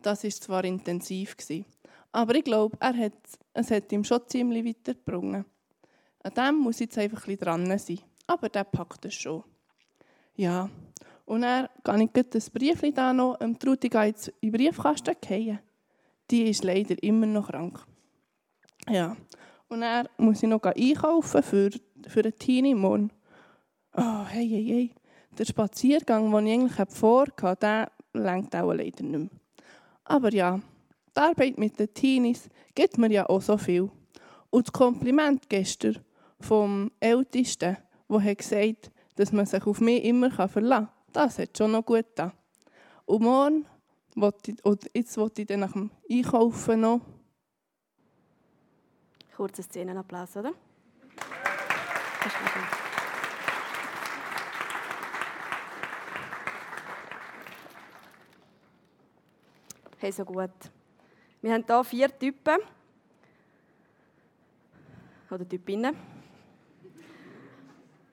das 0.00 0.22
war 0.22 0.30
zwar 0.30 0.64
intensiv, 0.64 1.36
aber 2.12 2.34
ich 2.36 2.44
glaube, 2.44 2.76
er 2.80 2.96
hat, 2.96 3.12
es 3.52 3.70
hat 3.72 3.90
ihm 3.90 4.04
schon 4.04 4.26
ziemlich 4.28 4.64
weitergebracht. 4.64 5.44
An 6.22 6.34
dem 6.36 6.54
muss 6.56 6.76
ich 6.76 6.82
jetzt 6.82 6.98
einfach 6.98 7.26
ein 7.26 7.36
bisschen 7.36 7.40
dran 7.40 7.78
sein. 7.78 7.98
Aber 8.28 8.48
der 8.48 8.64
packt 8.64 9.04
es 9.06 9.14
schon. 9.14 9.42
Ja, 10.36 10.68
und 11.30 11.42
dann 11.42 11.68
kann 11.84 12.00
ich 12.00 12.10
das 12.28 12.50
Briefchen 12.50 12.92
da 12.92 13.12
noch 13.12 13.36
ähm, 13.40 13.56
Truti 13.56 13.86
in 13.86 14.14
den 14.42 14.50
Briefkasten 14.50 15.14
fallen. 15.24 15.60
Die 16.28 16.50
ist 16.50 16.64
leider 16.64 17.00
immer 17.04 17.26
noch 17.26 17.46
krank. 17.46 17.78
Ja. 18.88 19.16
Und 19.68 19.82
dann 19.82 20.08
muss 20.18 20.42
ich 20.42 20.48
noch 20.48 20.60
einkaufen 20.64 21.44
für, 21.44 21.70
für 22.08 22.24
einen 22.24 22.36
Teenie 22.36 22.74
morgen. 22.74 23.12
Oh, 23.96 24.24
hey, 24.26 24.48
hey, 24.48 24.64
hey. 24.66 24.94
Der 25.38 25.44
Spaziergang, 25.44 26.32
den 26.32 26.46
ich 26.46 26.52
eigentlich 26.52 26.88
vorhatte, 26.96 27.56
der 27.60 27.92
lenkt 28.12 28.56
auch 28.56 28.72
leider 28.72 29.04
nicht 29.04 29.18
mehr. 29.20 29.28
Aber 30.02 30.32
ja, 30.32 30.60
die 31.16 31.20
Arbeit 31.20 31.58
mit 31.58 31.78
den 31.78 31.94
Teenies 31.94 32.48
gibt 32.74 32.98
mir 32.98 33.12
ja 33.12 33.28
auch 33.28 33.40
so 33.40 33.56
viel. 33.56 33.88
Und 34.50 34.66
das 34.66 34.72
Kompliment 34.72 35.48
gestern 35.48 36.00
vom 36.40 36.90
Ältesten, 36.98 37.76
der 38.08 38.24
hat 38.24 38.38
gesagt 38.38 38.90
dass 39.20 39.32
man 39.32 39.44
sich 39.44 39.66
auf 39.66 39.82
mich 39.82 40.02
immer 40.02 40.30
verlassen 40.30 40.86
kann. 40.86 40.99
Das 41.12 41.38
hat 41.38 41.56
schon 41.56 41.72
noch 41.72 41.84
gut 41.84 42.06
getan. 42.06 42.32
Und 43.04 43.22
morgen, 43.22 43.66
ich, 44.46 44.64
und 44.64 44.88
jetzt 44.94 45.16
wollte 45.16 45.42
ich 45.42 45.48
dann 45.48 45.60
nach 45.60 45.72
dem 45.72 45.90
Einkaufen 46.08 46.80
noch. 46.80 47.00
Kurzer 49.36 49.62
Szenenapplaus, 49.62 50.36
oder? 50.36 50.52
Hey, 59.98 60.12
so 60.12 60.24
gut. 60.24 60.50
Wir 61.42 61.52
haben 61.52 61.64
hier 61.66 61.84
vier 61.84 62.18
Typen. 62.18 62.58
Oder 65.30 65.48
Typinnen. 65.48 65.96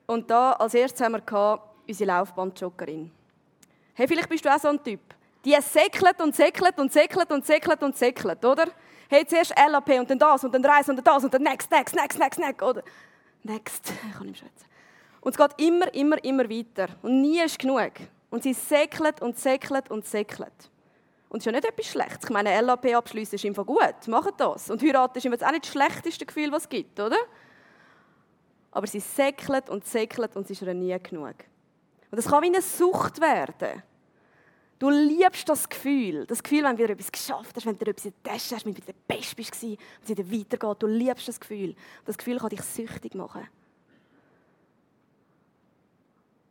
Und 0.06 0.30
da 0.30 0.52
als 0.52 0.74
erstes 0.74 1.00
haben 1.02 1.12
wir 1.12 1.20
unsere 1.88 2.08
Laufbandjoggerin. 2.08 3.10
Hey, 3.94 4.06
vielleicht 4.06 4.28
bist 4.28 4.44
du 4.44 4.54
auch 4.54 4.60
so 4.60 4.68
ein 4.68 4.82
Typ. 4.82 5.00
Die 5.44 5.56
säckelt 5.60 6.20
und 6.20 6.36
säckelt 6.36 6.78
und 6.78 6.92
säckelt 6.92 7.30
und 7.32 7.46
säckelt 7.46 7.82
und 7.82 7.96
säckelt, 7.96 8.44
oder? 8.44 8.66
Hey, 9.08 9.26
zuerst 9.26 9.54
LAP 9.56 9.88
und 9.98 10.10
dann 10.10 10.18
das 10.18 10.44
und 10.44 10.54
dann 10.54 10.64
Reis 10.64 10.88
und 10.88 10.96
dann 10.96 11.04
das 11.04 11.24
und 11.24 11.32
dann 11.32 11.42
next, 11.42 11.70
next, 11.70 11.94
next, 11.94 12.18
next, 12.18 12.38
next, 12.38 12.62
oder? 12.62 12.82
Next, 13.42 13.92
ich 14.08 14.16
kann 14.16 14.26
nicht 14.26 14.38
schwätzen. 14.38 14.66
Und 15.20 15.32
es 15.32 15.38
geht 15.38 15.66
immer, 15.66 15.92
immer, 15.94 16.22
immer 16.22 16.48
weiter. 16.48 16.88
Und 17.02 17.22
nie 17.22 17.40
ist 17.40 17.58
genug. 17.58 17.92
Und 18.30 18.42
sie 18.42 18.52
säckelt 18.52 19.22
und 19.22 19.38
säckelt 19.38 19.90
und 19.90 20.06
säckelt. 20.06 20.70
Und 21.28 21.38
es 21.38 21.42
ist 21.42 21.46
ja 21.46 21.52
nicht 21.52 21.64
etwas 21.64 21.86
Schlechtes. 21.86 22.24
Ich 22.24 22.30
meine, 22.30 22.60
LAP 22.60 22.94
abschließen 22.94 23.36
ist 23.36 23.44
einfach 23.44 23.66
gut. 23.66 24.06
Macht 24.06 24.34
das. 24.38 24.70
Und 24.70 24.82
heiraten 24.82 25.18
ist 25.18 25.24
immer 25.24 25.36
auch 25.36 25.50
nicht 25.50 25.64
das 25.64 25.72
schlechteste 25.72 26.26
Gefühl, 26.26 26.52
was 26.52 26.64
es 26.64 26.68
gibt, 26.68 27.00
oder? 27.00 27.18
Aber 28.70 28.86
sie 28.86 29.00
säckelt 29.00 29.70
und 29.70 29.86
säckelt 29.86 30.36
und 30.36 30.44
es 30.44 30.50
ist 30.50 30.62
ihr 30.62 30.74
nie 30.74 30.96
genug. 31.02 31.34
Und 32.10 32.16
das 32.16 32.26
kann 32.26 32.42
wie 32.42 32.46
eine 32.46 32.62
Sucht 32.62 33.20
werden. 33.20 33.82
Du 34.78 34.90
liebst 34.90 35.48
das 35.48 35.68
Gefühl. 35.68 36.24
Das 36.26 36.42
Gefühl, 36.42 36.62
wenn 36.62 36.76
du 36.76 36.82
wieder 36.84 36.92
etwas 36.92 37.10
geschafft 37.10 37.56
hast, 37.56 37.66
wenn 37.66 37.76
du 37.76 37.86
etwas 37.86 38.06
in 38.06 38.14
der 38.24 38.32
Tasche 38.32 38.54
hast, 38.54 38.64
wenn 38.64 38.74
du 38.74 38.80
der 38.80 38.94
Beste 39.06 39.38
warst, 39.38 39.62
wenn 39.62 39.76
es 40.02 40.08
wieder 40.08 40.30
weitergeht. 40.30 40.82
Du 40.82 40.86
liebst 40.86 41.26
das 41.26 41.40
Gefühl. 41.40 41.74
Das 42.04 42.16
Gefühl 42.16 42.38
kann 42.38 42.50
dich 42.50 42.62
süchtig 42.62 43.14
machen. 43.14 43.48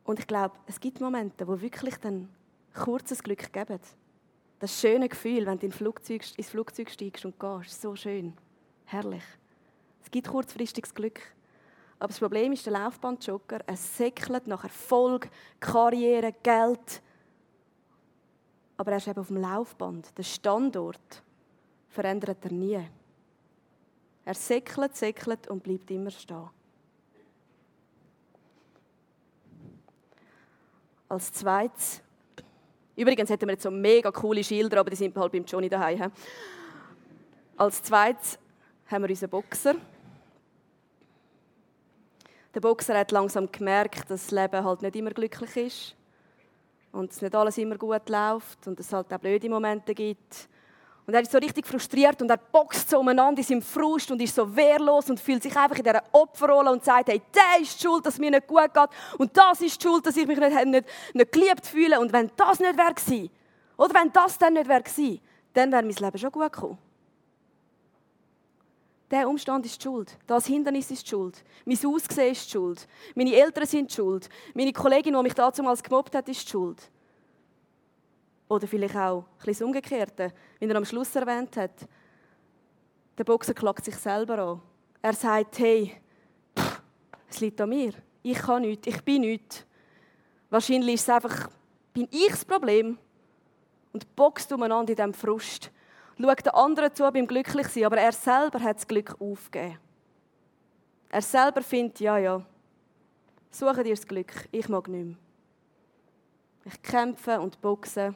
Und 0.04 0.18
ich 0.18 0.26
glaube, 0.26 0.54
es 0.66 0.78
gibt 0.78 1.00
Momente, 1.00 1.46
wo 1.46 1.60
wirklich 1.60 1.96
dann 1.96 2.28
kurzes 2.74 3.22
Glück 3.22 3.52
geben. 3.52 3.80
Das 4.58 4.80
schöne 4.80 5.08
Gefühl, 5.08 5.46
wenn 5.46 5.58
du 5.58 5.66
ins 5.66 5.76
Flugzeug, 5.76 6.22
ins 6.36 6.48
Flugzeug 6.48 6.90
steigst 6.90 7.24
und 7.24 7.38
gehst, 7.38 7.80
so 7.80 7.94
schön, 7.94 8.34
herrlich. 8.86 9.22
Es 10.02 10.10
gibt 10.10 10.28
kurzfristiges 10.28 10.94
Glück. 10.94 11.20
Aber 11.98 12.08
das 12.08 12.18
Problem 12.18 12.52
ist, 12.52 12.64
der 12.64 12.74
Laufbandjogger, 12.74 13.60
er 13.66 13.76
säckelt 13.76 14.46
nach 14.46 14.62
Erfolg, 14.62 15.28
Karriere, 15.58 16.32
Geld. 16.42 17.02
Aber 18.76 18.92
er 18.92 18.98
ist 18.98 19.08
eben 19.08 19.18
auf 19.18 19.26
dem 19.26 19.38
Laufband. 19.38 20.16
Der 20.16 20.22
Standort 20.22 21.22
verändert 21.88 22.44
er 22.44 22.52
nie. 22.52 22.88
Er 24.24 24.34
säckelt, 24.34 24.96
säckelt 24.96 25.48
und 25.48 25.62
bleibt 25.62 25.90
immer 25.90 26.10
stehen. 26.10 26.50
Als 31.08 31.32
zweites 31.32 32.02
Übrigens 32.98 33.30
hätten 33.30 33.46
wir 33.46 33.52
jetzt 33.52 33.62
so 33.62 33.70
mega 33.70 34.10
coole 34.10 34.42
Schilder, 34.42 34.80
aber 34.80 34.90
die 34.90 34.96
sind 34.96 35.16
halt 35.16 35.30
beim 35.30 35.44
Johnny 35.44 35.68
daheim. 35.68 36.10
Als 37.56 37.80
zweites 37.80 38.40
haben 38.88 39.04
wir 39.04 39.10
unseren 39.10 39.30
Boxer. 39.30 39.76
Der 42.58 42.68
Boxer 42.68 42.98
hat 42.98 43.12
langsam 43.12 43.52
gemerkt, 43.52 44.10
dass 44.10 44.26
das 44.26 44.30
Leben 44.32 44.64
halt 44.64 44.82
nicht 44.82 44.96
immer 44.96 45.12
glücklich 45.12 45.56
ist 45.56 45.96
und 46.90 47.12
es 47.12 47.22
nicht 47.22 47.32
alles 47.32 47.56
immer 47.56 47.76
gut 47.76 48.08
läuft 48.08 48.66
und 48.66 48.80
es 48.80 48.92
halt 48.92 49.14
auch 49.14 49.18
blöde 49.18 49.48
Momente 49.48 49.94
gibt. 49.94 50.48
Und 51.06 51.14
er 51.14 51.20
ist 51.20 51.30
so 51.30 51.38
richtig 51.38 51.68
frustriert 51.68 52.20
und 52.20 52.28
er 52.28 52.36
boxt 52.36 52.90
so 52.90 52.98
umeinander 52.98 53.38
in 53.38 53.46
seinem 53.46 53.62
Frust 53.62 54.10
und 54.10 54.20
ist 54.20 54.34
so 54.34 54.56
wehrlos 54.56 55.08
und 55.08 55.20
fühlt 55.20 55.44
sich 55.44 55.56
einfach 55.56 55.76
in 55.76 55.84
dieser 55.84 56.02
Opferrolle 56.10 56.72
und 56.72 56.84
sagt, 56.84 57.10
hey, 57.10 57.22
der 57.32 57.62
ist 57.62 57.80
schuld, 57.80 58.04
dass 58.04 58.14
es 58.14 58.18
mir 58.18 58.32
nicht 58.32 58.48
gut 58.48 58.74
geht 58.74 58.90
und 59.18 59.36
das 59.36 59.60
ist 59.60 59.80
schuld, 59.80 60.04
dass 60.04 60.16
ich 60.16 60.26
mich 60.26 60.40
nicht, 60.40 60.66
nicht, 60.66 60.88
nicht 61.14 61.30
geliebt 61.30 61.64
fühle. 61.64 62.00
Und 62.00 62.12
wenn 62.12 62.28
das 62.36 62.58
nicht 62.58 62.76
wäre 62.76 62.92
gewesen, 62.92 63.30
oder 63.76 63.94
wenn 63.94 64.12
das 64.12 64.36
dann 64.36 64.54
nicht 64.54 64.66
wäre 64.66 64.82
gewesen, 64.82 65.20
dann 65.54 65.70
wäre 65.70 65.84
mein 65.84 65.94
Leben 65.94 66.18
schon 66.18 66.32
gut 66.32 66.52
gekommen. 66.52 66.78
Der 69.10 69.28
Umstand 69.28 69.64
ist 69.64 69.82
schuld. 69.82 70.18
Das 70.26 70.46
Hindernis 70.46 70.90
ist 70.90 71.08
schuld. 71.08 71.42
Mein 71.64 71.78
Aussehen 71.86 72.32
ist 72.32 72.50
schuld. 72.50 72.86
Meine 73.14 73.34
Eltern 73.34 73.66
sind 73.66 73.90
schuld. 73.92 74.28
Meine 74.54 74.72
Kollegin, 74.72 75.14
die 75.14 75.22
mich 75.22 75.34
damals 75.34 75.82
gemobbt 75.82 76.14
hat, 76.14 76.28
ist 76.28 76.48
schuld. 76.48 76.90
Oder 78.48 78.66
vielleicht 78.66 78.96
auch 78.96 79.24
das 79.44 79.62
Umgekehrte, 79.62 80.32
wie 80.58 80.66
er 80.66 80.76
am 80.76 80.84
Schluss 80.84 81.14
erwähnt 81.16 81.56
hat. 81.56 81.88
Der 83.16 83.24
Boxer 83.24 83.54
klagt 83.54 83.84
sich 83.84 83.96
selber 83.96 84.38
an. 84.38 84.62
Er 85.02 85.12
sagt, 85.12 85.58
hey, 85.58 85.94
pff, 86.58 86.82
es 87.28 87.40
liegt 87.40 87.60
an 87.60 87.70
mir. 87.70 87.92
Ich 88.22 88.38
kann 88.38 88.62
nichts, 88.62 88.86
ich 88.86 89.02
bin 89.02 89.22
nichts. 89.22 89.64
Wahrscheinlich 90.50 90.94
ist 90.94 91.02
es 91.02 91.08
einfach, 91.10 91.50
bin 91.92 92.08
ich 92.10 92.28
das 92.28 92.44
Problem. 92.44 92.98
Und 93.92 94.14
boxt 94.16 94.52
umeinander 94.52 94.90
in 94.92 94.96
diesem 94.96 95.14
Frust. 95.14 95.70
Schaut 96.20 96.44
den 96.44 96.52
anderen 96.52 96.94
zu 96.94 97.10
beim 97.12 97.26
Glücklichsein, 97.26 97.84
aber 97.84 97.98
er 97.98 98.12
selber 98.12 98.60
hat 98.60 98.76
das 98.76 98.86
Glück 98.86 99.20
aufgegeben. 99.20 99.78
Er 101.10 101.22
selber 101.22 101.62
findet, 101.62 102.00
ja, 102.00 102.18
ja, 102.18 102.44
suche 103.50 103.84
dir 103.84 103.94
das 103.94 104.06
Glück, 104.06 104.48
ich 104.50 104.68
mag 104.68 104.88
nicht 104.88 105.06
mehr. 105.06 105.16
Ich 106.64 106.82
kämpfe 106.82 107.40
und 107.40 107.60
boxe 107.60 108.14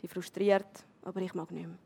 bin 0.00 0.10
frustriert, 0.10 0.84
aber 1.04 1.20
ich 1.20 1.32
mag 1.32 1.50
nicht 1.52 1.66
mehr. 1.66 1.78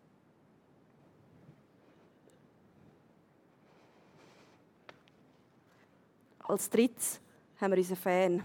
Als 6.49 6.71
drittes 6.71 7.21
haben 7.61 7.73
wir 7.73 7.78
unseren 7.78 7.97
Fan. 7.97 8.45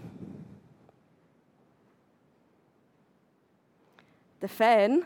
Der 4.40 4.48
Fan, 4.48 5.04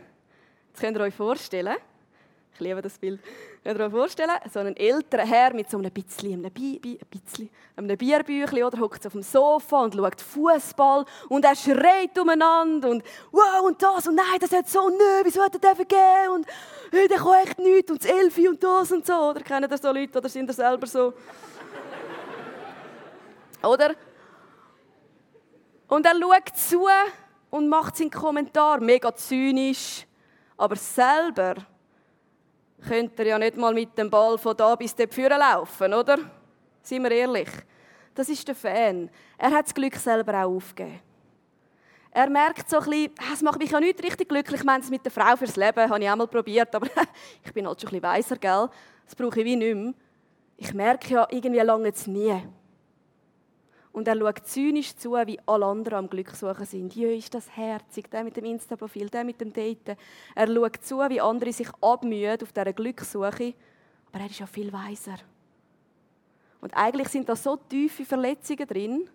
das 0.76 0.82
könnt 0.82 0.98
ihr 0.98 1.04
euch 1.04 1.14
vorstellen, 1.14 1.74
ich 2.52 2.60
liebe 2.60 2.82
das 2.82 2.98
Bild. 2.98 3.18
Könnt 3.64 3.80
ihr 3.80 3.86
euch 3.86 3.90
vorstellen, 3.90 4.32
so 4.52 4.58
einen 4.58 4.76
älteren 4.76 5.26
Herr 5.26 5.54
mit 5.54 5.70
so 5.70 5.78
einem 5.78 5.90
bisschen, 5.90 6.34
einem, 6.34 6.52
Bi 6.52 6.78
ein 6.84 7.50
einem 7.76 7.96
Bierbüchli 7.96 8.62
oder 8.62 8.78
hockt 8.78 9.06
auf 9.06 9.12
dem 9.12 9.22
Sofa 9.22 9.84
und 9.84 9.94
schaut 9.94 10.20
Fußball 10.20 11.06
und 11.30 11.46
er 11.46 11.56
schreit 11.56 12.18
umeinander 12.18 12.90
und 12.90 13.02
wow 13.32 13.62
und 13.64 13.82
das 13.82 14.06
und 14.06 14.16
nein, 14.16 14.38
das 14.38 14.52
hat 14.52 14.68
so 14.68 14.90
nö, 14.90 15.22
wieso 15.24 15.42
hat 15.42 15.54
er 15.54 15.60
den 15.60 15.76
vergeben 15.76 16.34
und 16.34 16.46
hey, 16.90 17.08
der 17.08 17.16
kann 17.16 17.42
echt 17.42 17.58
nichts 17.58 17.90
und 17.90 18.04
das 18.04 18.10
Elfi 18.10 18.46
und 18.46 18.62
das 18.62 18.92
und 18.92 19.06
so. 19.06 19.14
Oder 19.14 19.40
kennen 19.40 19.70
ihr 19.70 19.78
so 19.78 19.90
Leute 19.90 20.18
oder 20.18 20.28
sind 20.28 20.50
ihr 20.50 20.52
selber 20.52 20.86
so? 20.86 21.14
oder? 23.62 23.94
Und 25.88 26.04
er 26.04 26.20
schaut 26.20 26.56
zu 26.58 26.86
und 27.48 27.68
macht 27.70 27.96
seinen 27.96 28.10
Kommentar 28.10 28.80
mega 28.80 29.14
zynisch, 29.14 30.06
aber 30.56 30.76
selber 30.76 31.54
könnt 32.86 33.18
ihr 33.18 33.26
ja 33.26 33.38
nicht 33.38 33.56
mal 33.56 33.74
mit 33.74 33.96
dem 33.96 34.10
Ball 34.10 34.38
von 34.38 34.56
da 34.56 34.74
bis 34.74 34.94
dort 34.94 35.16
laufen, 35.16 35.92
oder? 35.94 36.18
Seien 36.82 37.02
wir 37.02 37.10
ehrlich. 37.10 37.48
Das 38.14 38.28
ist 38.28 38.46
der 38.46 38.54
Fan. 38.54 39.10
Er 39.36 39.50
hat 39.50 39.66
das 39.66 39.74
Glück 39.74 39.96
selber 39.96 40.44
auch 40.44 40.56
aufgegeben. 40.56 41.00
Er 42.10 42.30
merkt 42.30 42.70
so 42.70 42.78
ein 42.78 42.84
bisschen, 42.84 43.12
ah, 43.18 43.34
es 43.34 43.42
macht 43.42 43.58
mich 43.58 43.70
ja 43.70 43.78
nicht 43.78 44.02
richtig 44.02 44.28
glücklich. 44.28 44.60
Ich 44.60 44.64
meine, 44.64 44.82
es 44.82 44.88
mit 44.88 45.04
der 45.04 45.12
Frau 45.12 45.36
fürs 45.36 45.56
Leben 45.56 45.90
habe 45.90 46.02
ich 46.02 46.08
auch 46.08 46.16
mal 46.16 46.26
probiert, 46.26 46.74
aber 46.74 46.86
ich 47.44 47.52
bin 47.52 47.66
halt 47.66 47.78
schon 47.78 47.90
ein 47.90 48.00
bisschen 48.00 48.02
weiser, 48.02 48.36
gell? 48.36 48.70
Das 49.04 49.14
brauche 49.14 49.40
ich 49.40 49.44
wie 49.44 49.56
nicht 49.56 49.74
mehr. 49.74 49.92
Ich 50.56 50.72
merke 50.72 51.12
ja, 51.12 51.26
irgendwie 51.30 51.60
lange 51.60 51.90
es 51.90 52.06
nie. 52.06 52.42
Und 53.96 54.06
er 54.08 54.18
schaut 54.18 54.46
zynisch 54.46 54.94
zu, 54.94 55.12
wie 55.12 55.40
alle 55.46 55.64
anderen 55.64 56.00
am 56.00 56.10
Glück 56.10 56.30
suchen 56.32 56.66
sind. 56.66 56.94
Jö, 56.94 57.16
ist 57.16 57.32
das 57.32 57.48
herzig, 57.56 58.10
der 58.10 58.24
mit 58.24 58.36
dem 58.36 58.44
Insta-Profil, 58.44 59.08
der 59.08 59.24
mit 59.24 59.40
dem 59.40 59.50
Daten. 59.50 59.96
Er 60.34 60.46
schaut 60.46 60.84
zu, 60.84 60.98
wie 61.08 61.18
andere 61.18 61.50
sich 61.50 61.68
abmühen 61.80 62.38
auf 62.42 62.52
dieser 62.52 62.74
Glückssuche. 62.74 63.54
Aber 64.12 64.20
er 64.20 64.26
ist 64.26 64.38
ja 64.38 64.46
viel 64.46 64.70
weiser. 64.70 65.16
Und 66.60 66.76
eigentlich 66.76 67.08
sind 67.08 67.26
da 67.26 67.34
so 67.34 67.56
tiefe 67.56 68.04
Verletzungen 68.04 68.66
drin 68.66 69.08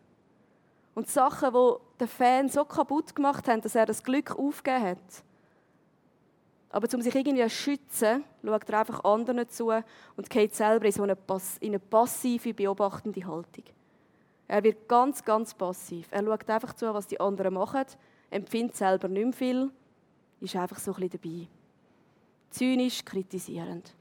und 0.95 1.07
Sachen, 1.07 1.53
die 1.53 1.99
den 1.99 2.07
Fan 2.07 2.49
so 2.49 2.65
kaputt 2.65 3.15
gemacht 3.15 3.47
haben, 3.47 3.61
dass 3.61 3.75
er 3.75 3.85
das 3.85 4.03
Glück 4.03 4.35
aufgegeben 4.35 4.83
hat. 4.83 5.23
Aber 6.71 6.87
um 6.91 7.01
sich 7.03 7.13
irgendwie 7.13 7.43
zu 7.43 7.49
schützen, 7.51 8.23
schaut 8.43 8.67
er 8.67 8.79
einfach 8.79 9.03
anderen 9.03 9.47
zu 9.47 9.71
und 10.15 10.27
geht 10.27 10.55
selber 10.55 10.85
in 10.85 10.91
so 10.91 11.03
eine, 11.03 11.15
in 11.59 11.69
eine 11.69 11.79
passive, 11.79 12.55
beobachtende 12.55 13.27
Haltung. 13.27 13.65
Er 14.51 14.61
wird 14.65 14.89
ganz, 14.89 15.23
ganz 15.23 15.53
passiv. 15.53 16.09
Er 16.11 16.25
schaut 16.25 16.49
einfach 16.49 16.73
zu, 16.73 16.93
was 16.93 17.07
die 17.07 17.17
anderen 17.21 17.53
machen, 17.53 17.85
empfindet 18.29 18.75
selber 18.75 19.07
nicht 19.07 19.23
mehr 19.23 19.31
viel, 19.31 19.71
ist 20.41 20.57
einfach 20.57 20.77
so 20.77 20.93
ein 20.93 21.07
bisschen 21.07 21.21
dabei. 21.21 21.47
Zynisch, 22.49 23.05
kritisierend. 23.05 23.95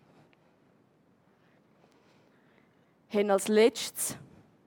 Haben 3.11 3.30
als 3.30 3.47
letztes 3.47 4.16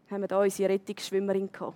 haben 0.10 0.22
wir 0.22 0.30
hier 0.30 0.40
unsere 0.40 0.70
Rettungsschwimmerin 0.70 1.52
gehabt. 1.52 1.76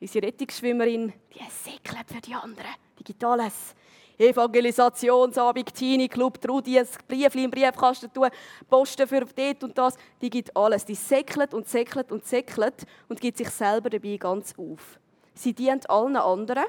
Unsere 0.00 0.26
Rettungsschwimmerin, 0.28 1.12
die 1.34 1.40
säckelt 1.50 2.06
für 2.06 2.20
die 2.20 2.34
anderen. 2.36 2.74
Die 3.00 3.02
gibt 3.02 3.24
alles. 3.24 3.74
Evangelisationsabend, 4.18 5.74
Teenie 5.74 6.08
Club, 6.08 6.40
Trudi, 6.40 6.78
ein 6.78 6.86
Briefchen 7.08 7.44
im 7.44 7.50
Briefkasten 7.50 8.12
tun, 8.12 8.28
Posten 8.68 9.06
für 9.06 9.24
dort 9.24 9.64
und 9.64 9.76
das. 9.76 9.96
Die 10.20 10.30
gibt 10.30 10.56
alles. 10.56 10.84
Die 10.84 10.94
säckelt 10.94 11.52
und 11.54 11.68
säckelt 11.68 12.12
und 12.12 12.24
säckelt 12.24 12.86
und 13.08 13.20
gibt 13.20 13.38
sich 13.38 13.50
selber 13.50 13.90
dabei 13.90 14.16
ganz 14.16 14.54
auf. 14.56 14.98
Sie 15.34 15.52
dient 15.52 15.88
allen 15.90 16.16
anderen. 16.16 16.64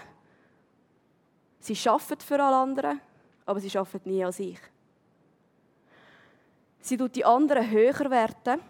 Sie 1.60 1.78
arbeitet 1.88 2.24
für 2.24 2.44
alle 2.44 2.58
anderen, 2.58 3.02
aber 3.46 3.60
sie 3.60 3.75
arbeitet 3.78 4.06
nie 4.06 4.24
an 4.24 4.32
sich. 4.32 4.60
Sie 6.80 6.98
tut 6.98 7.16
die 7.16 7.25
anderen 7.25 7.70
höher 7.70 8.12
werten. 8.12 8.62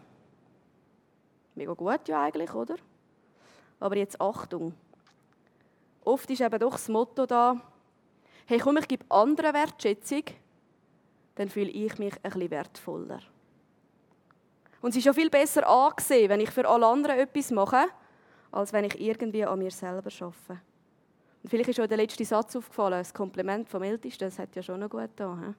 Mega 1.55 1.74
gut 1.74 2.08
ja 2.08 2.24
eigentlich, 2.24 2.53
oder? 2.53 2.75
Aber 3.79 3.98
jetzt 3.98 4.20
Achtung. 4.20 4.74
Oft 6.05 6.29
ist 6.29 6.41
eben 6.41 6.60
doch 6.60 6.74
das 6.74 6.88
Motto 6.88 7.25
da, 7.25 7.60
hey 8.45 8.59
komm, 8.59 8.77
ich 8.77 8.87
gebe 8.87 9.05
anderen 9.09 9.53
Wertschätzung, 9.53 10.23
dann 11.35 11.49
fühle 11.49 11.69
ich 11.69 11.97
mich 11.97 12.13
bisschen 12.21 12.51
wertvoller. 12.51 13.19
Und 14.81 14.91
es 14.91 14.97
ist 14.97 15.05
ja 15.05 15.13
viel 15.13 15.29
besser 15.29 15.67
angesehen, 15.67 16.29
wenn 16.29 16.39
ich 16.39 16.51
für 16.51 16.67
alle 16.67 16.85
anderen 16.85 17.17
etwas 17.17 17.51
mache, 17.51 17.85
als 18.51 18.71
wenn 18.71 18.85
ich 18.85 18.99
irgendwie 18.99 19.43
an 19.43 19.59
mir 19.59 19.71
selber 19.71 20.09
arbeite. 20.19 20.61
Und 21.43 21.49
vielleicht 21.49 21.69
ist 21.69 21.79
euch 21.79 21.87
der 21.87 21.97
letzte 21.97 22.25
Satz 22.25 22.55
aufgefallen, 22.55 22.99
das 22.99 23.13
Kompliment 23.13 23.69
vom 23.69 23.83
Ältesten, 23.83 24.25
das 24.25 24.39
hat 24.39 24.55
ja 24.55 24.63
schon 24.63 24.79
noch 24.79 24.89
gut 24.89 25.09
da. 25.15 25.55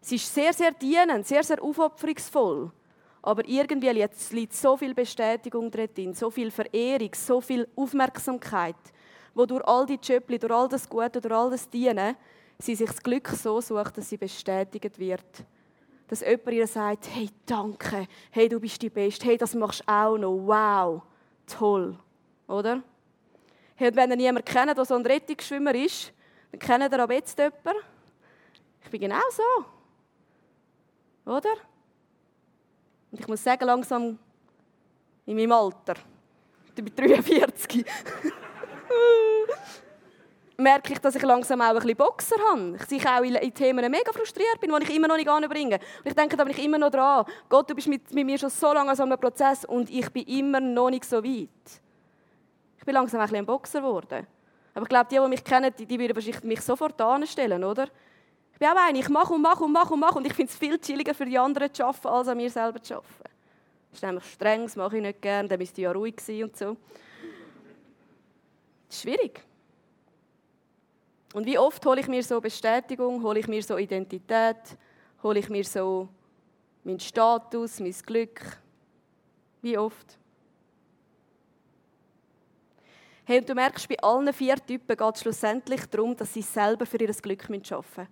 Es 0.00 0.12
ist 0.12 0.32
sehr, 0.32 0.52
sehr 0.52 0.72
dienend, 0.72 1.26
sehr, 1.26 1.42
sehr 1.42 1.62
aufopferungsvoll. 1.62 2.70
Aber 3.22 3.46
irgendwie 3.46 3.90
liegt 4.30 4.54
so 4.54 4.76
viel 4.76 4.94
Bestätigung 4.94 5.70
drin, 5.70 6.14
so 6.14 6.30
viel 6.30 6.50
Verehrung, 6.50 7.10
so 7.14 7.40
viel 7.40 7.68
Aufmerksamkeit, 7.76 8.76
wo 9.38 9.46
durch 9.46 9.64
all 9.68 9.86
die 9.86 10.00
Jöppli, 10.02 10.36
durch 10.36 10.52
all 10.52 10.68
das 10.68 10.88
Gute, 10.88 11.20
durch 11.20 11.32
all 11.32 11.48
das 11.48 11.70
Dienen, 11.70 12.16
sie 12.58 12.74
sich 12.74 12.88
das 12.90 13.00
Glück 13.00 13.28
so 13.28 13.60
sucht, 13.60 13.96
dass 13.96 14.08
sie 14.08 14.16
bestätigt 14.16 14.98
wird. 14.98 15.44
Dass 16.08 16.22
jemand 16.22 16.50
ihr 16.50 16.66
sagt, 16.66 17.08
hey, 17.14 17.30
danke, 17.46 18.08
hey, 18.32 18.48
du 18.48 18.58
bist 18.58 18.82
die 18.82 18.90
Beste, 18.90 19.26
hey, 19.26 19.38
das 19.38 19.54
machst 19.54 19.84
du 19.86 19.92
auch 19.92 20.18
noch, 20.18 20.36
wow, 20.44 21.02
toll, 21.46 21.96
oder? 22.48 22.82
Hey, 23.76 23.90
und 23.90 23.96
wenn 23.96 24.10
ihr 24.10 24.16
niemanden 24.16 24.44
kennt, 24.44 24.76
der 24.76 24.84
so 24.84 24.96
ein 24.96 25.06
Rettungsschwimmer 25.06 25.72
ist, 25.72 26.12
dann 26.50 26.58
kennt 26.58 26.92
ihr 26.92 27.00
aber 27.00 27.14
jetzt 27.14 27.38
jemanden. 27.38 27.84
Ich 28.82 28.90
bin 28.90 29.02
genau 29.02 29.20
so. 29.30 29.64
Oder? 31.30 31.52
Und 33.12 33.20
ich 33.20 33.28
muss 33.28 33.44
sagen, 33.44 33.64
langsam 33.64 34.18
in 35.26 35.36
meinem 35.36 35.52
Alter, 35.52 35.94
ich 36.66 36.74
bin 36.74 36.92
43, 36.92 37.84
merke 40.58 40.92
ich, 40.92 40.98
dass 40.98 41.14
ich 41.14 41.22
langsam 41.22 41.60
auch 41.60 41.68
ein 41.68 41.74
bisschen 41.76 41.96
Boxer 41.96 42.36
habe. 42.50 42.76
Ich 42.90 43.06
auch 43.06 43.22
in 43.22 43.54
Themen 43.54 43.90
mega 43.90 44.12
frustriert 44.12 44.60
bin, 44.60 44.74
die 44.76 44.82
ich 44.82 44.96
immer 44.96 45.08
noch 45.08 45.16
nicht 45.16 45.28
anbringe. 45.28 45.76
Und 45.76 46.06
ich 46.06 46.14
denke, 46.14 46.36
da 46.36 46.44
bin 46.44 46.52
ich 46.52 46.64
immer 46.64 46.78
noch 46.78 46.90
dran. 46.90 47.24
Gott, 47.48 47.70
du 47.70 47.74
bist 47.74 47.86
mit, 47.86 48.12
mit 48.12 48.26
mir 48.26 48.38
schon 48.38 48.50
so 48.50 48.72
lange 48.72 48.90
an 48.90 48.96
so 48.96 49.04
einem 49.04 49.18
Prozess 49.18 49.64
und 49.64 49.88
ich 49.88 50.10
bin 50.10 50.24
immer 50.24 50.60
noch 50.60 50.90
nicht 50.90 51.04
so 51.04 51.22
weit. 51.22 51.48
Ich 52.76 52.84
bin 52.84 52.94
langsam 52.94 53.20
ein, 53.20 53.26
bisschen 53.26 53.38
ein 53.38 53.46
Boxer 53.46 53.80
geworden. 53.80 54.26
Aber 54.74 54.82
ich 54.82 54.88
glaube, 54.88 55.06
die, 55.10 55.18
die 55.18 55.28
mich 55.28 55.44
kennen, 55.44 55.72
die, 55.78 55.86
die 55.86 55.98
würden 55.98 56.14
wahrscheinlich 56.14 56.42
mich 56.42 56.60
sofort 56.60 57.00
anstellen, 57.00 57.62
oder? 57.62 57.88
Ich 58.52 58.58
bin 58.58 58.68
auch 58.68 58.88
eine, 58.88 58.98
ich 58.98 59.08
mache 59.08 59.32
und 59.32 59.42
mache 59.42 59.62
und 59.62 59.72
mache 59.72 59.94
und 59.94 60.00
mache 60.00 60.18
und 60.18 60.26
ich 60.26 60.34
finde 60.34 60.50
es 60.50 60.58
viel 60.58 60.78
chilliger 60.78 61.14
für 61.14 61.24
die 61.24 61.38
anderen 61.38 61.72
zu 61.72 61.84
arbeiten, 61.84 62.08
als 62.08 62.28
an 62.28 62.36
mir 62.36 62.50
selber 62.50 62.82
zu 62.82 62.94
arbeiten. 62.94 63.30
Das 63.90 63.98
ist 63.98 64.02
nämlich 64.02 64.24
streng, 64.24 64.62
das 64.64 64.74
mache 64.74 64.96
ich 64.96 65.02
nicht 65.02 65.22
gerne, 65.22 65.48
dann 65.48 65.58
müsste 65.58 65.80
ich 65.80 65.84
ja 65.84 65.92
ruhig 65.92 66.20
sein 66.20 66.44
und 66.44 66.56
so. 66.56 66.76
Schwierig. 68.90 69.44
Und 71.34 71.46
wie 71.46 71.58
oft 71.58 71.84
hole 71.84 72.00
ich 72.00 72.08
mir 72.08 72.22
so 72.22 72.40
Bestätigung, 72.40 73.22
hole 73.22 73.40
ich 73.40 73.48
mir 73.48 73.62
so 73.62 73.76
Identität, 73.76 74.56
hole 75.22 75.38
ich 75.38 75.48
mir 75.48 75.64
so 75.64 76.08
meinen 76.84 77.00
Status, 77.00 77.80
mein 77.80 77.92
Glück. 77.92 78.40
Wie 79.60 79.76
oft? 79.76 80.18
Hey, 83.24 83.40
und 83.40 83.48
du 83.48 83.54
merkst, 83.54 83.86
bei 83.88 83.98
allen 83.98 84.32
vier 84.32 84.56
Typen 84.56 84.96
geht 84.96 85.14
es 85.14 85.20
schlussendlich 85.20 85.84
darum, 85.86 86.16
dass 86.16 86.32
sie 86.32 86.40
selber 86.40 86.86
für 86.86 86.98
ihr 86.98 87.12
Glück 87.12 87.44
arbeiten 87.44 87.72
müssen. 87.72 88.08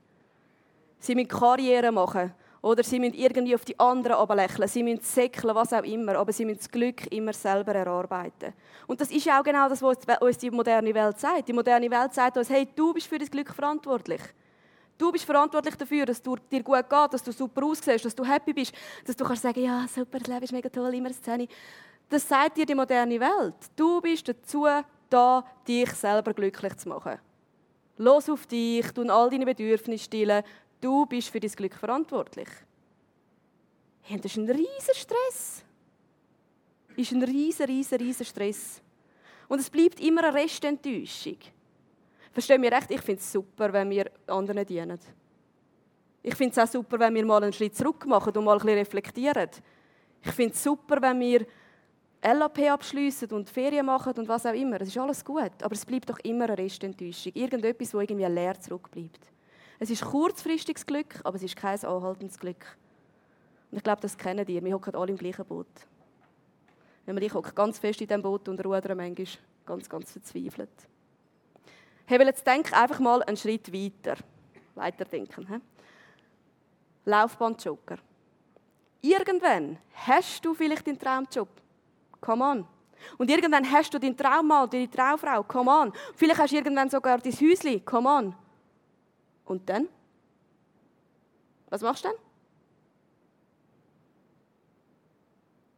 Sie 0.99 1.15
müssen 1.15 1.29
Karriere 1.29 1.91
machen. 1.91 2.35
Oder 2.67 2.83
sie 2.83 2.99
müssen 2.99 3.15
irgendwie 3.15 3.55
auf 3.55 3.65
die 3.65 3.79
anderen 3.79 4.17
ablächeln. 4.17 4.67
Sie 4.67 4.83
müssen 4.83 5.01
säckeln, 5.01 5.55
was 5.55 5.73
auch 5.73 5.85
immer. 5.85 6.17
Aber 6.17 6.33
sie 6.33 6.45
müssen 6.45 6.59
das 6.59 6.69
Glück 6.69 7.07
immer 7.13 7.33
selber 7.33 7.77
erarbeiten. 7.77 8.53
Und 8.89 9.01
das 9.01 9.09
ist 9.13 9.31
auch 9.31 9.45
genau 9.45 9.69
das, 9.69 9.81
was 9.83 9.99
uns 10.21 10.39
die 10.39 10.51
moderne 10.51 10.93
Welt 10.93 11.17
sagt. 11.21 11.47
Die 11.47 11.53
moderne 11.53 11.89
Welt 11.89 12.13
sagt 12.13 12.37
uns, 12.37 12.51
hey, 12.51 12.67
du 12.75 12.93
bist 12.93 13.07
für 13.07 13.19
das 13.19 13.31
Glück 13.31 13.55
verantwortlich. 13.55 14.21
Du 14.99 15.13
bist 15.13 15.25
verantwortlich 15.25 15.77
dafür, 15.77 16.07
dass 16.07 16.17
es 16.17 16.23
dir 16.23 16.63
gut 16.65 16.91
geht, 16.91 17.13
dass 17.13 17.23
du 17.23 17.31
super 17.31 17.65
aussiehst, 17.65 18.05
dass 18.05 18.17
du 18.17 18.25
happy 18.25 18.53
bist, 18.53 18.75
dass 19.05 19.15
du 19.15 19.25
kannst 19.25 19.43
sagen, 19.43 19.63
ja, 19.63 19.87
super, 19.87 20.19
das 20.19 20.27
Leben 20.27 20.43
ist 20.43 20.53
mega 20.53 20.69
toll, 20.69 20.93
immer 20.93 21.07
eine 21.07 21.15
Szene. 21.15 21.47
Das 22.09 22.29
sagt 22.29 22.57
dir 22.57 22.67
die 22.67 22.75
moderne 22.75 23.21
Welt. 23.21 23.55
Du 23.77 24.01
bist 24.01 24.29
dazu 24.29 24.67
da, 25.09 25.45
dich 25.69 25.93
selber 25.93 26.35
glücklich 26.35 26.77
zu 26.79 26.89
machen. 26.89 27.19
Los 27.99 28.29
auf 28.29 28.45
dich, 28.47 28.91
tun 28.93 29.09
all 29.09 29.31
deine 29.31 29.47
Bedürfnisse 29.47 30.05
stillen, 30.05 30.43
Du 30.81 31.07
bist 31.07 31.29
für 31.29 31.41
dein 31.41 31.51
Glück 31.51 31.75
verantwortlich. 31.75 32.49
Hey, 34.03 34.21
das 34.21 34.33
ist 34.33 34.37
ein 34.37 34.49
riesiger 34.49 34.95
Stress. 34.95 35.65
Das 36.89 36.99
ist 36.99 37.12
ein 37.12 37.23
riesiger, 37.23 37.69
riesiger, 37.69 38.01
riesiger 38.01 38.25
Stress. 38.25 38.83
Und 39.49 39.61
es 39.61 39.71
bleibt 39.71 40.01
immer 40.01 40.25
eine 40.25 40.35
Restenttäuschung. 40.35 41.39
Verstehen 42.33 42.62
wir 42.62 42.73
recht? 42.73 42.91
Ich 42.91 43.01
finde 43.01 43.21
es 43.21 43.33
super, 43.33 43.73
wenn 43.73 43.91
wir 43.91 44.11
anderen 44.27 44.67
dienen. 44.67 44.99
Ich 46.23 46.35
finde 46.35 46.53
es 46.53 46.59
auch 46.59 46.71
super, 46.71 46.99
wenn 46.99 47.15
wir 47.15 47.25
mal 47.25 47.43
einen 47.43 47.53
Schritt 47.53 47.77
zurück 47.77 48.05
machen 48.07 48.37
und 48.37 48.45
mal 48.45 48.55
ein 48.55 48.59
bisschen 48.59 48.79
reflektieren. 48.79 49.49
Ich 50.23 50.33
finde 50.33 50.53
es 50.53 50.62
super, 50.62 51.01
wenn 51.01 51.21
wir 51.21 51.47
LAP 52.23 52.59
abschließen 52.59 53.31
und 53.31 53.49
Ferien 53.49 53.87
machen 53.87 54.12
und 54.19 54.29
was 54.29 54.45
auch 54.47 54.53
immer. 54.53 54.79
Das 54.79 54.89
ist 54.89 54.99
alles 54.99 55.25
gut. 55.25 55.53
Aber 55.62 55.73
es 55.73 55.87
bleibt 55.87 56.11
doch 56.11 56.19
immer 56.21 56.45
eine 56.45 56.59
Restenttäuschung. 56.59 57.33
Irgendetwas, 57.35 57.95
wo 57.95 58.01
irgendwie 58.01 58.27
leer 58.27 58.59
zurückbleibt. 58.61 59.36
Es 59.79 59.91
ist 59.91 60.05
kurzfristiges 60.05 60.87
Glück, 60.87 61.21
aber 61.23 61.37
es 61.37 61.43
ist 61.43 61.57
kein 61.57 61.83
anhaltendes 61.85 62.39
Glück. 62.39 62.77
Und 63.71 63.79
ich 63.79 63.85
glaube, 63.85 64.01
das 64.01 64.17
kennen 64.17 64.47
ihr. 64.47 64.65
Wir 64.65 64.75
hocken 64.75 64.95
alle 64.95 65.11
im 65.11 65.19
gleichen 65.19 65.45
Boot. 65.45 65.67
Wenn 67.05 67.15
man 67.15 67.23
ich 67.23 67.35
hocke 67.35 67.53
ganz 67.53 67.79
fest 67.79 68.01
in 68.01 68.09
diesem 68.09 68.23
Boot 68.23 68.49
und 68.49 68.65
rudern 68.65 68.97
manchmal 68.97 69.27
ganz, 69.65 69.89
ganz 69.89 70.12
verzweifelt. 70.12 70.71
Hey, 72.07 72.19
weil 72.19 72.27
jetzt 72.27 72.47
denk 72.47 72.73
einfach 72.73 73.01
mal 73.01 73.23
einen 73.23 73.37
Schritt 73.37 73.73
weiter. 73.73 74.17
Weiterdenken. 74.75 75.47
He? 75.49 75.61
Laufbahnjoker. 77.05 77.99
Irgendwann 79.03 79.79
hast 79.95 80.45
du 80.45 80.55
vielleicht 80.55 80.87
deinen 80.87 80.99
Traumjob. 80.99 81.49
Come 82.21 82.45
on. 82.45 82.67
Und 83.19 83.31
irgendwann 83.31 83.71
hast 83.71 83.93
du 83.93 83.99
deinen 83.99 84.17
Traummann, 84.17 84.69
deine 84.71 84.91
Traumfrau. 84.91 85.43
Come 85.45 85.71
on. 85.71 85.93
Vielleicht 86.15 86.41
hast 86.41 86.53
du 86.53 86.57
irgendwann 86.57 86.91
sogar 86.91 87.19
dein 87.19 87.33
Häuschen. 87.33 87.85
Come 87.85 88.09
on. 88.09 88.35
Und 89.47 89.69
dann? 89.69 89.89
Was 91.71 91.81
machst 91.81 92.05
du 92.05 92.09
dann? 92.09 92.17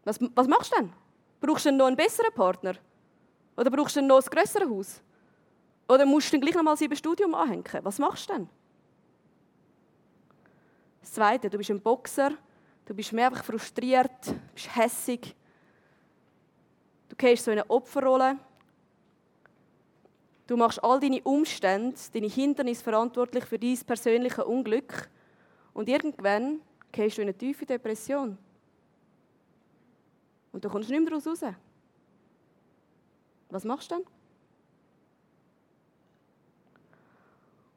Was, 0.04 0.18
was 0.35 0.48
machst 0.48 0.72
du 0.72 0.76
dann? 0.76 0.92
Brauchst 1.40 1.66
du 1.66 1.72
noch 1.72 1.87
einen 1.87 1.96
besseren 1.96 2.33
Partner? 2.35 2.74
Oder 3.57 3.70
brauchst 3.70 3.96
du 3.96 4.02
noch 4.02 4.22
ein 4.22 4.31
grösseres 4.31 4.68
Haus? 4.68 5.02
Oder 5.88 6.04
musst 6.04 6.28
du 6.28 6.33
dann 6.33 6.40
gleich 6.40 6.54
noch 6.54 6.62
mal 6.62 6.76
sieben 6.76 6.96
Studium 6.96 7.35
anhängen? 7.35 7.64
Was 7.83 7.98
machst 7.98 8.28
du 8.28 8.35
dann? 8.35 8.48
Das 11.00 11.12
Zweite, 11.12 11.48
du 11.48 11.57
bist 11.57 11.70
ein 11.70 11.81
Boxer, 11.81 12.33
du 12.85 12.94
bist 12.94 13.12
mehr 13.12 13.28
einfach 13.28 13.44
frustriert, 13.44 14.26
du 14.26 14.35
bist 14.54 14.74
hässig. 14.76 15.35
Du 17.09 17.16
gehst 17.16 17.44
so 17.44 17.50
in 17.50 17.59
eine 17.59 17.70
Opferrolle. 17.70 18.37
Du 20.48 20.56
machst 20.56 20.82
all 20.82 20.98
deine 20.98 21.22
Umstände, 21.24 21.94
deine 22.14 22.26
Hindernisse 22.26 22.82
verantwortlich 22.82 23.44
für 23.44 23.58
dein 23.58 23.78
persönliches 23.87 24.44
Unglück. 24.44 25.11
Und 25.74 25.90
irgendwann 25.90 26.62
gehst 26.90 27.18
du 27.18 27.22
in 27.22 27.28
eine 27.28 27.37
tiefe 27.37 27.66
Depression. 27.66 28.38
Und 30.50 30.64
du 30.64 30.70
kommst 30.70 30.88
nicht 30.88 30.98
mehr 30.98 31.11
daraus 31.11 31.26
raus. 31.26 31.54
Was 33.50 33.64
machst 33.64 33.90
du 33.90 33.96
dann? 33.96 34.04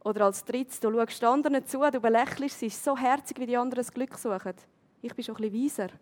Oder 0.06 0.26
als 0.26 0.44
drittes, 0.46 0.80
du 0.80 0.94
schaust 0.94 1.24
anderen 1.26 1.66
zu, 1.66 1.80
du 1.92 2.00
belächelst 2.00 2.58
sie, 2.58 2.68
es 2.68 2.76
ist 2.76 2.86
so 2.86 2.98
herzig, 2.98 3.38
wie 3.38 3.48
die 3.48 3.58
anderen 3.58 3.84
das 3.84 3.94
Glück 3.94 4.18
suchen. 4.18 4.54
Ich 5.02 5.14
bin 5.14 5.26
schon 5.26 5.36
ein 5.36 5.52
bisschen 5.52 5.66
weiser. 5.66 5.94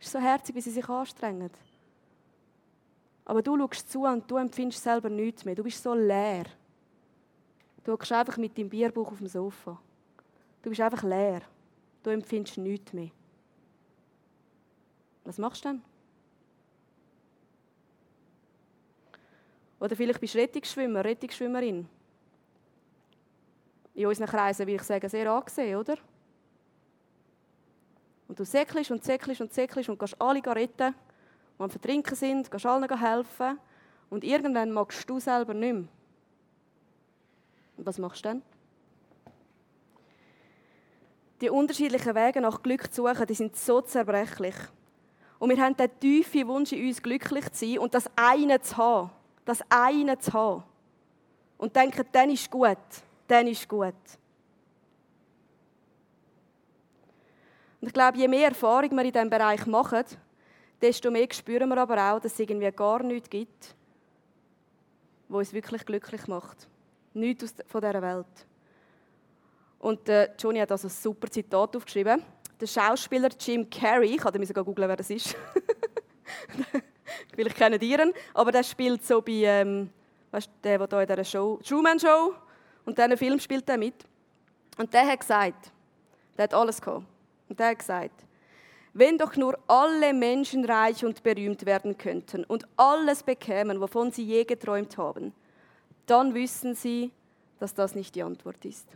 Es 0.00 0.06
ist 0.06 0.12
so 0.12 0.18
herzig, 0.18 0.54
wie 0.54 0.60
sie 0.62 0.70
sich 0.70 0.88
anstrengen. 0.88 1.50
Aber 3.24 3.42
du 3.42 3.56
schaust 3.56 3.90
zu 3.90 4.04
und 4.04 4.30
du 4.30 4.36
empfindest 4.36 4.82
selber 4.82 5.08
nichts 5.08 5.44
mehr. 5.44 5.54
Du 5.54 5.62
bist 5.62 5.82
so 5.82 5.94
leer. 5.94 6.44
Du 7.82 7.92
hockst 7.92 8.12
einfach 8.12 8.36
mit 8.36 8.56
deinem 8.56 8.68
Bierbuch 8.68 9.12
auf 9.12 9.18
dem 9.18 9.26
Sofa. 9.26 9.80
Du 10.62 10.70
bist 10.70 10.80
einfach 10.80 11.02
leer. 11.02 11.42
Du 12.02 12.10
empfindest 12.10 12.58
nichts 12.58 12.92
mehr. 12.92 13.10
Was 15.24 15.38
machst 15.38 15.64
du 15.64 15.68
dann? 15.68 15.82
Oder 19.80 19.96
vielleicht 19.96 20.20
bist 20.20 20.34
du 20.34 20.38
Rettungsschwimmer, 20.38 21.04
Rettungsschwimmerin. 21.04 21.88
In 23.94 24.06
unseren 24.06 24.26
Kreisen, 24.26 24.66
wie 24.66 24.74
ich 24.74 24.82
sage, 24.82 25.08
sehr 25.08 25.30
angesehen, 25.30 25.76
oder? 25.78 25.96
Und 28.28 28.38
du 28.38 28.44
säckelst 28.44 28.90
und 28.90 29.04
säckelst 29.04 29.40
und 29.40 29.52
säckelst 29.52 29.88
und 29.88 29.98
gehst 29.98 30.20
alle 30.20 30.44
retten, 30.44 30.94
die 31.58 31.62
am 31.62 31.70
Vertrinken 31.70 32.14
sind, 32.14 32.50
gehst 32.50 32.66
allen 32.66 32.98
helfen. 32.98 33.58
Und 34.10 34.24
irgendwann 34.24 34.72
magst 34.72 35.08
du 35.08 35.18
selber 35.18 35.54
nicht 35.54 35.72
mehr. 35.72 35.88
Und 37.76 37.86
was 37.86 37.98
machst 37.98 38.24
du 38.24 38.28
dann? 38.28 38.42
Die 41.40 41.50
unterschiedlichen 41.50 42.14
Wege 42.14 42.40
nach 42.40 42.62
Glück 42.62 42.92
zu 42.92 43.06
suchen, 43.06 43.26
die 43.26 43.34
sind 43.34 43.56
so 43.56 43.80
zerbrechlich. 43.80 44.54
Und 45.38 45.50
wir 45.50 45.62
haben 45.62 45.76
den 45.76 45.90
tiefen 46.00 46.46
Wunsch 46.46 46.72
in 46.72 46.86
uns, 46.86 47.02
glücklich 47.02 47.50
zu 47.52 47.66
sein 47.66 47.78
und 47.78 47.92
das 47.92 48.08
eine 48.16 48.60
zu 48.60 48.76
haben. 48.76 49.10
Das 49.44 49.60
eine 49.68 50.18
zu 50.18 50.32
haben. 50.32 50.62
Und 51.58 51.74
denken, 51.74 52.06
dann 52.12 52.30
ist 52.30 52.50
gut. 52.50 52.78
Dann 53.26 53.46
ist 53.46 53.68
gut. 53.68 53.94
Und 57.80 57.88
ich 57.88 57.92
glaube, 57.92 58.16
je 58.16 58.28
mehr 58.28 58.48
Erfahrung 58.48 58.90
wir 58.92 59.04
in 59.04 59.12
diesem 59.12 59.28
Bereich 59.28 59.66
machen, 59.66 60.04
desto 60.80 61.10
mehr 61.10 61.26
spüren 61.30 61.68
wir 61.68 61.78
aber 61.78 62.12
auch, 62.12 62.20
dass 62.20 62.32
es 62.32 62.40
irgendwie 62.40 62.70
gar 62.70 63.02
nichts 63.02 63.30
gibt, 63.30 63.74
was 65.28 65.38
uns 65.38 65.52
wirklich 65.52 65.84
glücklich 65.84 66.26
macht. 66.26 66.68
Nichts 67.14 67.54
von 67.66 67.80
dieser 67.80 68.02
Welt. 68.02 68.46
Und 69.78 70.08
äh, 70.08 70.30
Johnny 70.38 70.60
hat 70.60 70.72
also 70.72 70.88
ein 70.88 70.90
super 70.90 71.30
Zitat 71.30 71.76
aufgeschrieben. 71.76 72.22
Der 72.60 72.66
Schauspieler 72.66 73.28
Jim 73.38 73.68
Carrey, 73.68 74.14
ich 74.14 74.24
musste 74.24 74.46
sogar 74.46 74.64
googeln, 74.64 74.88
wer 74.88 74.96
das 74.96 75.10
ist. 75.10 75.36
Vielleicht 77.34 77.56
kennen 77.56 77.78
die 77.78 77.92
ihn, 77.92 78.12
aber 78.32 78.52
der 78.52 78.62
spielt 78.62 79.04
so 79.04 79.20
bei, 79.20 79.42
ähm, 79.44 79.90
weißt, 80.30 80.50
der, 80.62 80.78
der 80.78 80.88
hier 80.88 81.00
in 81.00 81.06
dieser 81.06 81.24
Show, 81.24 81.60
Truman 81.62 81.98
Show, 81.98 82.34
und 82.84 82.96
diesen 82.96 83.16
Film 83.16 83.38
spielt 83.38 83.68
er 83.68 83.76
mit. 83.76 84.04
Und 84.76 84.92
der 84.92 85.06
hat 85.06 85.20
gesagt, 85.20 85.72
der 86.36 86.44
hat 86.44 86.54
alles 86.54 86.80
gehabt. 86.80 87.04
Und 87.48 87.58
der 87.58 87.68
hat 87.68 87.78
gesagt, 87.78 88.24
wenn 88.94 89.18
doch 89.18 89.36
nur 89.36 89.58
alle 89.66 90.14
Menschen 90.14 90.64
reich 90.64 91.04
und 91.04 91.22
berühmt 91.24 91.66
werden 91.66 91.98
könnten 91.98 92.44
und 92.44 92.66
alles 92.76 93.24
bekämen, 93.24 93.80
wovon 93.80 94.12
sie 94.12 94.24
je 94.24 94.44
geträumt 94.44 94.96
haben, 94.96 95.34
dann 96.06 96.32
wüssten 96.32 96.74
sie, 96.74 97.10
dass 97.58 97.74
das 97.74 97.96
nicht 97.96 98.14
die 98.14 98.22
Antwort 98.22 98.64
ist. 98.64 98.88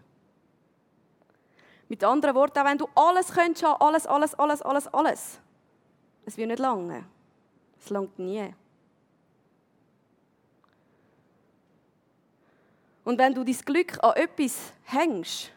Mit 1.89 2.05
anderen 2.05 2.35
Worten, 2.37 2.59
auch 2.61 2.65
wenn 2.65 2.79
du 2.79 2.89
alles 2.95 3.33
könntest, 3.33 3.65
alles, 3.65 4.07
alles, 4.07 4.35
alles, 4.35 4.63
alles, 4.63 4.87
alles, 4.87 5.41
es 6.27 6.37
wird 6.37 6.49
nicht 6.49 6.61
lange. 6.61 7.05
Es 7.81 7.91
langt 7.91 8.19
nie. 8.19 8.55
Und 13.05 13.19
wenn 13.19 13.35
du 13.35 13.43
dein 13.43 13.57
Glück 13.65 14.05
an 14.05 14.15
etwas 14.17 14.75
hängst, 14.85 15.51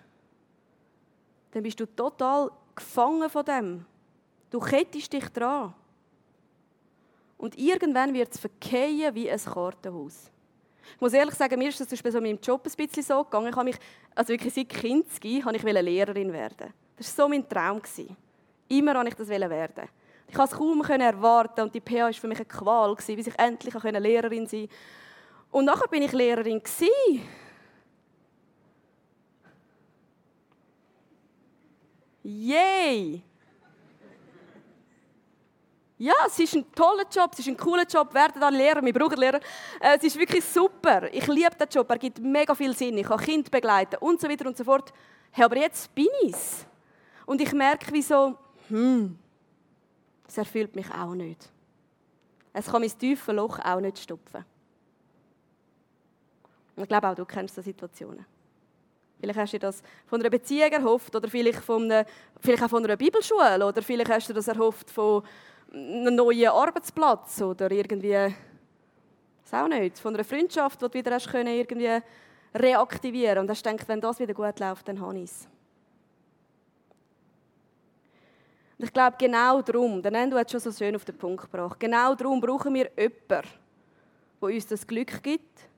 dann 1.51 1.63
bist 1.63 1.79
du 1.79 1.85
total 1.85 2.49
gefangen 2.73 3.29
von 3.29 3.45
dem. 3.45 3.85
Du 4.51 4.59
kettest 4.59 5.11
dich 5.11 5.27
dran. 5.29 5.73
Und 7.37 7.57
irgendwann 7.57 8.13
wird 8.13 8.31
es 8.33 8.39
verkehren 8.39 9.15
wie 9.15 9.31
ein 9.31 9.39
Kartenhaus. 9.39 10.29
Ich 10.93 11.01
muss 11.01 11.13
ehrlich 11.13 11.33
sagen, 11.35 11.57
mir 11.57 11.69
ist 11.69 11.79
das 11.79 11.87
zum 11.87 11.95
Beispiel 11.95 12.11
so 12.11 12.21
mit 12.21 12.31
meinem 12.31 12.41
Job 12.41 12.61
ein 12.65 12.87
bisschen 12.87 13.01
so 13.01 13.23
gegangen. 13.23 13.47
Ich 13.47 13.55
habe 13.55 13.65
mich, 13.65 13.77
also 14.13 14.29
wirklich 14.29 14.53
seit 14.53 14.69
Kindesgehen, 14.69 15.43
habe 15.45 15.55
ich 15.55 15.63
Lehrerin 15.63 16.31
werden. 16.31 16.73
Das 16.97 17.17
war 17.17 17.25
so 17.25 17.29
mein 17.29 17.47
Traum. 17.47 17.81
Immer 18.67 18.95
wollte 18.95 19.09
ich 19.09 19.15
das 19.15 19.29
werden. 19.29 19.89
Ich 20.27 20.35
konnte 20.35 20.53
es 20.53 20.59
kaum 20.59 20.81
erwarten 20.83 21.61
und 21.61 21.73
die 21.73 21.81
PH 21.81 22.03
war 22.03 22.13
für 22.13 22.27
mich 22.27 22.37
eine 22.37 22.45
Qual, 22.45 22.95
bis 22.95 23.27
ich 23.27 23.39
endlich 23.39 23.73
Lehrerin 23.73 24.47
sein 24.47 24.67
konnte. 24.67 24.75
Und 25.51 25.65
nachher 25.65 25.87
bin 25.87 26.03
ich 26.03 26.11
Lehrerin. 26.11 26.61
Yay! 32.23 33.23
Ja, 36.01 36.15
es 36.25 36.39
ist 36.39 36.55
ein 36.55 36.65
toller 36.71 37.05
Job, 37.11 37.29
es 37.33 37.39
ist 37.41 37.47
ein 37.47 37.55
cooler 37.55 37.85
Job, 37.85 38.11
werden 38.11 38.41
alle 38.41 38.57
Lehrer, 38.57 38.83
wir 38.83 38.91
brauchen 38.91 39.19
Lehrer. 39.19 39.39
Äh, 39.79 39.97
es 39.97 40.03
ist 40.05 40.17
wirklich 40.17 40.43
super. 40.43 41.13
Ich 41.13 41.27
liebe 41.27 41.55
den 41.55 41.67
Job, 41.69 41.87
er 41.91 41.99
gibt 41.99 42.17
mega 42.17 42.55
viel 42.55 42.75
Sinn. 42.75 42.97
Ich 42.97 43.05
kann 43.05 43.19
Kinder 43.19 43.51
begleiten 43.51 43.97
und 43.99 44.19
so 44.19 44.27
weiter 44.27 44.47
und 44.47 44.57
so 44.57 44.63
fort. 44.63 44.91
Hey, 45.29 45.45
aber 45.45 45.57
jetzt 45.57 45.93
bin 45.93 46.07
ich 46.23 46.33
es. 46.33 46.65
Und 47.27 47.39
ich 47.39 47.53
merke, 47.53 47.93
wie 47.93 48.01
so, 48.01 48.35
hm, 48.69 49.15
es 50.27 50.39
erfüllt 50.39 50.75
mich 50.75 50.89
auch 50.91 51.13
nicht. 51.13 51.47
Es 52.51 52.65
kann 52.65 52.81
mein 52.81 52.97
tiefes 52.97 53.35
Loch 53.35 53.59
auch 53.59 53.79
nicht 53.79 53.99
stopfen. 53.99 54.43
Ich 56.77 56.87
glaube 56.87 57.09
auch, 57.09 57.15
du 57.15 57.25
kennst 57.25 57.55
diese 57.55 57.65
Situationen. 57.65 58.25
Vielleicht 59.21 59.39
hast 59.39 59.53
du 59.53 59.59
dir 59.59 59.67
das 59.67 59.83
von 60.07 60.19
einer 60.19 60.31
Beziehung 60.31 60.71
erhofft 60.71 61.15
oder 61.15 61.29
vielleicht, 61.29 61.59
von 61.59 61.83
einer, 61.83 62.05
vielleicht 62.39 62.63
auch 62.63 62.69
von 62.69 62.83
einer 62.83 62.97
Bibelschule 62.97 63.63
oder 63.63 63.81
vielleicht 63.83 64.09
hast 64.09 64.29
du 64.29 64.33
das 64.33 64.47
erhofft 64.47 64.89
von 64.89 65.23
einen 65.71 66.15
neuen 66.15 66.49
Arbeitsplatz 66.49 67.39
oder 67.41 67.69
irgendwie, 67.71 68.33
das 69.43 69.53
auch 69.53 69.67
nicht, 69.67 69.99
von 69.99 70.15
einer 70.15 70.23
Freundschaft, 70.23 70.81
die 70.81 70.85
du 70.85 70.93
wieder 70.93 71.11
hast 71.11 71.29
können, 71.29 71.53
irgendwie 71.53 71.99
reaktivieren 72.55 73.39
und 73.39 73.49
hast 73.49 73.63
gedacht, 73.63 73.87
wenn 73.87 74.01
das 74.01 74.19
wieder 74.19 74.33
gut 74.33 74.59
läuft, 74.59 74.87
dann 74.87 74.99
habe 74.99 75.19
ich 75.19 75.25
es. 75.25 75.47
Und 78.77 78.85
ich 78.85 78.93
glaube, 78.93 79.15
genau 79.19 79.61
darum, 79.61 80.01
der 80.01 80.11
Nendo 80.11 80.35
hat 80.35 80.49
schon 80.49 80.59
so 80.59 80.71
schön 80.71 80.95
auf 80.95 81.05
den 81.05 81.15
Punkt 81.15 81.43
gebracht, 81.43 81.79
genau 81.79 82.15
darum 82.15 82.41
brauchen 82.41 82.73
wir 82.73 82.89
jemanden, 82.97 83.19
der 83.29 83.43
uns 84.41 84.65
das 84.65 84.87
Glück 84.87 85.21
gibt, 85.21 85.69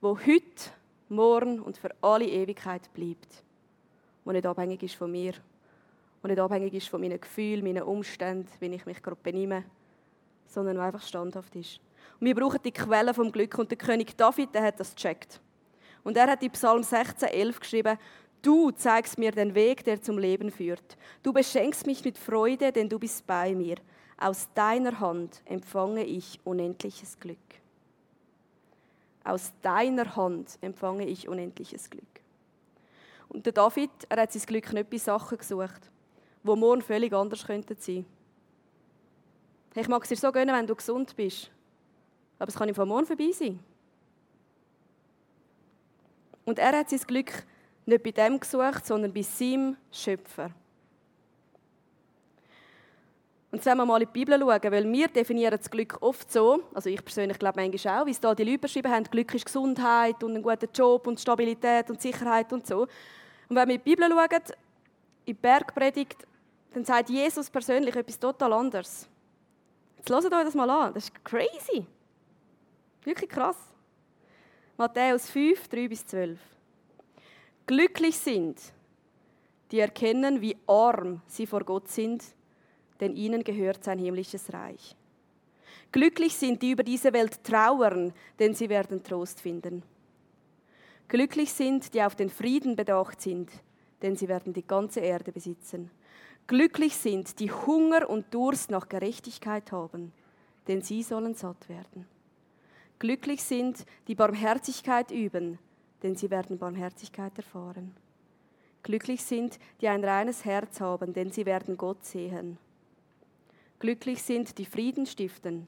wo 0.00 0.16
heute, 0.16 0.70
morgen 1.12 1.60
und 1.60 1.78
für 1.78 1.90
alle 2.00 2.26
Ewigkeit 2.26 2.92
bleibt, 2.92 3.44
wo 4.24 4.32
nicht 4.32 4.46
abhängig 4.46 4.82
ist 4.82 4.96
von 4.96 5.10
mir 5.10 5.34
und 6.22 6.30
nicht 6.30 6.40
abhängig 6.40 6.74
ist 6.74 6.88
von 6.88 7.00
meinen 7.00 7.20
Gefühlen, 7.20 7.64
meinen 7.64 7.82
Umständen, 7.82 8.48
wie 8.60 8.66
ich 8.66 8.86
mich 8.86 9.02
gerade 9.02 9.18
benehme, 9.22 9.64
sondern 10.46 10.78
einfach 10.78 11.02
standhaft 11.02 11.54
ist. 11.56 11.80
Und 12.20 12.26
wir 12.26 12.34
brauchen 12.34 12.60
die 12.64 12.72
Quelle 12.72 13.14
vom 13.14 13.30
Glück 13.30 13.58
und 13.58 13.70
der 13.70 13.78
König 13.78 14.16
David, 14.16 14.54
der 14.54 14.62
hat 14.62 14.80
das 14.80 14.94
gecheckt. 14.94 15.40
Und 16.04 16.16
er 16.16 16.28
hat 16.28 16.42
in 16.42 16.50
Psalm 16.50 16.82
16, 16.82 17.28
11 17.28 17.60
geschrieben, 17.60 17.98
Du 18.42 18.72
zeigst 18.72 19.18
mir 19.18 19.30
den 19.30 19.54
Weg, 19.54 19.84
der 19.84 20.02
zum 20.02 20.18
Leben 20.18 20.50
führt. 20.50 20.96
Du 21.22 21.32
beschenkst 21.32 21.86
mich 21.86 22.04
mit 22.04 22.18
Freude, 22.18 22.72
denn 22.72 22.88
du 22.88 22.98
bist 22.98 23.24
bei 23.24 23.54
mir. 23.54 23.76
Aus 24.18 24.48
deiner 24.52 24.98
Hand 24.98 25.42
empfange 25.44 26.04
ich 26.04 26.40
unendliches 26.42 27.20
Glück. 27.20 27.38
Aus 29.24 29.52
deiner 29.62 30.16
Hand 30.16 30.58
empfange 30.60 31.06
ich 31.06 31.28
unendliches 31.28 31.88
Glück. 31.90 32.04
Und 33.28 33.46
der 33.46 33.52
David, 33.52 33.90
er 34.08 34.22
hat 34.22 34.32
sein 34.32 34.42
Glück 34.42 34.72
nicht 34.72 34.90
bei 34.90 34.98
Sachen 34.98 35.38
gesucht 35.38 35.92
die 36.42 36.56
morgen 36.56 36.82
völlig 36.82 37.12
anders 37.12 37.46
könnten 37.46 37.76
sein. 37.78 38.04
Ich 39.74 39.88
mag 39.88 40.02
es 40.02 40.08
dir 40.08 40.16
so 40.16 40.30
gönnen, 40.32 40.54
wenn 40.54 40.66
du 40.66 40.74
gesund 40.74 41.14
bist. 41.16 41.50
Aber 42.38 42.48
es 42.48 42.56
kann 42.56 42.68
ihm 42.68 42.74
von 42.74 42.88
morgen 42.88 43.06
vorbei 43.06 43.30
sein. 43.32 43.58
Und 46.44 46.58
er 46.58 46.76
hat 46.76 46.90
sein 46.90 47.00
Glück 47.00 47.44
nicht 47.86 48.02
bei 48.02 48.10
dem 48.10 48.38
gesucht, 48.40 48.86
sondern 48.86 49.12
bei 49.12 49.22
seinem 49.22 49.76
Schöpfer. 49.90 50.50
Und 53.52 53.62
wir 53.62 53.74
mal 53.74 54.00
in 54.00 54.08
die 54.08 54.12
Bibel 54.12 54.40
schauen, 54.40 54.72
weil 54.72 54.90
wir 54.90 55.08
definieren 55.08 55.58
das 55.58 55.70
Glück 55.70 55.98
oft 56.00 56.32
so, 56.32 56.62
also 56.72 56.88
ich 56.88 57.04
persönlich 57.04 57.38
glaube 57.38 57.60
manchmal 57.60 58.00
auch, 58.00 58.06
wie 58.06 58.10
es 58.10 58.18
da 58.18 58.34
die 58.34 58.44
Leute 58.44 58.60
beschrieben 58.60 58.90
haben, 58.90 59.04
Glück 59.04 59.34
ist 59.34 59.44
Gesundheit 59.44 60.24
und 60.24 60.34
ein 60.34 60.42
guter 60.42 60.66
Job 60.74 61.06
und 61.06 61.20
Stabilität 61.20 61.90
und 61.90 62.00
Sicherheit 62.00 62.50
und 62.50 62.66
so. 62.66 62.88
Und 63.48 63.56
wenn 63.56 63.68
wir 63.68 63.74
in 63.74 63.82
die 63.84 63.90
Bibel 63.90 64.08
schauen, 64.08 64.28
in 64.32 64.54
die 65.26 65.34
Bergpredigt, 65.34 66.26
dann 66.72 66.86
sagt 66.86 67.10
Jesus 67.10 67.50
persönlich 67.50 67.94
etwas 67.94 68.18
total 68.18 68.54
anderes. 68.54 69.06
Jetzt 69.98 70.10
hört 70.10 70.32
euch 70.32 70.44
das 70.44 70.54
mal 70.54 70.70
an. 70.70 70.94
Das 70.94 71.04
ist 71.04 71.22
crazy. 71.22 71.84
Wirklich 73.04 73.28
krass. 73.28 73.58
Matthäus 74.78 75.28
5, 75.28 75.68
3 75.68 75.88
bis 75.88 76.06
12. 76.06 76.40
Glücklich 77.66 78.16
sind, 78.16 78.58
die 79.70 79.80
erkennen, 79.80 80.40
wie 80.40 80.56
arm 80.66 81.20
sie 81.26 81.46
vor 81.46 81.64
Gott 81.64 81.88
sind, 81.88 82.24
denn 83.02 83.16
ihnen 83.16 83.42
gehört 83.42 83.82
sein 83.82 83.98
himmlisches 83.98 84.52
Reich. 84.52 84.96
Glücklich 85.90 86.36
sind, 86.36 86.62
die 86.62 86.70
über 86.70 86.84
diese 86.84 87.12
Welt 87.12 87.42
trauern, 87.44 88.14
denn 88.38 88.54
sie 88.54 88.68
werden 88.68 89.02
Trost 89.02 89.40
finden. 89.40 89.82
Glücklich 91.08 91.52
sind, 91.52 91.92
die 91.92 92.02
auf 92.02 92.14
den 92.14 92.30
Frieden 92.30 92.76
bedacht 92.76 93.20
sind, 93.20 93.50
denn 94.00 94.16
sie 94.16 94.28
werden 94.28 94.52
die 94.52 94.66
ganze 94.66 95.00
Erde 95.00 95.32
besitzen. 95.32 95.90
Glücklich 96.46 96.96
sind, 96.96 97.40
die 97.40 97.50
Hunger 97.50 98.08
und 98.08 98.32
Durst 98.32 98.70
nach 98.70 98.88
Gerechtigkeit 98.88 99.72
haben, 99.72 100.12
denn 100.68 100.80
sie 100.80 101.02
sollen 101.02 101.34
satt 101.34 101.68
werden. 101.68 102.06
Glücklich 103.00 103.42
sind, 103.42 103.84
die 104.06 104.14
Barmherzigkeit 104.14 105.10
üben, 105.10 105.58
denn 106.04 106.14
sie 106.14 106.30
werden 106.30 106.56
Barmherzigkeit 106.56 107.36
erfahren. 107.36 107.96
Glücklich 108.84 109.22
sind, 109.24 109.58
die 109.80 109.88
ein 109.88 110.04
reines 110.04 110.44
Herz 110.44 110.80
haben, 110.80 111.12
denn 111.12 111.32
sie 111.32 111.46
werden 111.46 111.76
Gott 111.76 112.04
sehen. 112.04 112.58
Glücklich 113.82 114.22
sind, 114.22 114.58
die 114.58 114.64
Frieden 114.64 115.06
stiften, 115.06 115.66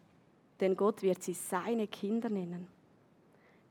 denn 0.61 0.77
Gott 0.77 1.03
wird 1.03 1.21
sie 1.25 1.33
seine 1.33 1.89
Kinder 1.89 2.29
nennen. 2.29 2.69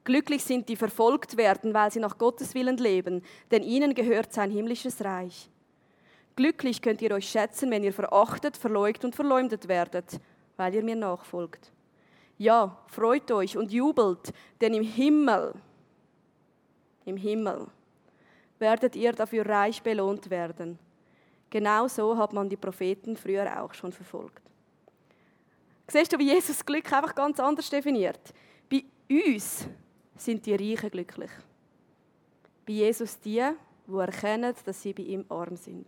Glücklich 0.04 0.44
sind 0.44 0.68
die 0.68 0.76
verfolgt 0.76 1.38
werden, 1.38 1.74
weil 1.74 1.90
sie 1.94 2.02
nach 2.02 2.18
Gottes 2.18 2.54
Willen 2.54 2.76
leben, 2.76 3.24
denn 3.52 3.64
ihnen 3.64 3.96
gehört 3.96 4.34
sein 4.34 4.52
himmlisches 4.52 5.02
Reich. 5.02 5.50
Glücklich 6.36 6.82
könnt 6.82 7.02
ihr 7.02 7.14
euch 7.14 7.30
schätzen, 7.30 7.72
wenn 7.72 7.86
ihr 7.86 7.94
verachtet, 7.94 8.58
verleugnet 8.58 9.06
und 9.06 9.16
verleumdet 9.16 9.70
werdet, 9.70 10.20
weil 10.58 10.76
ihr 10.76 10.84
mir 10.84 10.98
nachfolgt. 10.98 11.72
Ja, 12.38 12.84
freut 12.88 13.32
euch 13.32 13.56
und 13.56 13.72
jubelt, 13.72 14.34
denn 14.60 14.74
im 14.74 14.84
Himmel, 14.84 15.54
im 17.06 17.16
Himmel 17.16 17.68
werdet 18.60 18.98
ihr 18.98 19.14
dafür 19.14 19.46
reich 19.46 19.82
belohnt 19.82 20.30
werden. 20.30 20.80
Genau 21.54 21.88
so 21.88 22.18
hat 22.18 22.34
man 22.34 22.50
die 22.50 22.58
Propheten 22.58 23.16
früher 23.16 23.62
auch 23.62 23.76
schon 23.76 23.92
verfolgt. 23.92 24.42
Siehst 25.88 26.12
du, 26.12 26.18
wie 26.18 26.34
Jesus 26.34 26.66
Glück 26.66 26.92
einfach 26.92 27.14
ganz 27.14 27.40
anders 27.40 27.70
definiert? 27.70 28.34
Bei 28.68 28.84
uns 29.08 29.68
sind 30.18 30.44
die 30.48 30.56
Reichen 30.56 30.90
glücklich. 30.90 31.30
Bei 32.66 32.74
Jesus 32.74 33.20
die, 33.20 33.48
die 33.86 33.96
erkennen, 33.96 34.56
dass 34.66 34.82
sie 34.82 34.94
bei 34.94 35.04
ihm 35.04 35.26
arm 35.30 35.56
sind. 35.56 35.88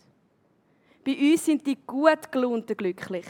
Bei 1.04 1.18
uns 1.18 1.44
sind 1.44 1.66
die 1.66 1.78
gut 1.84 2.32
gelohnten 2.32 2.78
glücklich. 2.78 3.26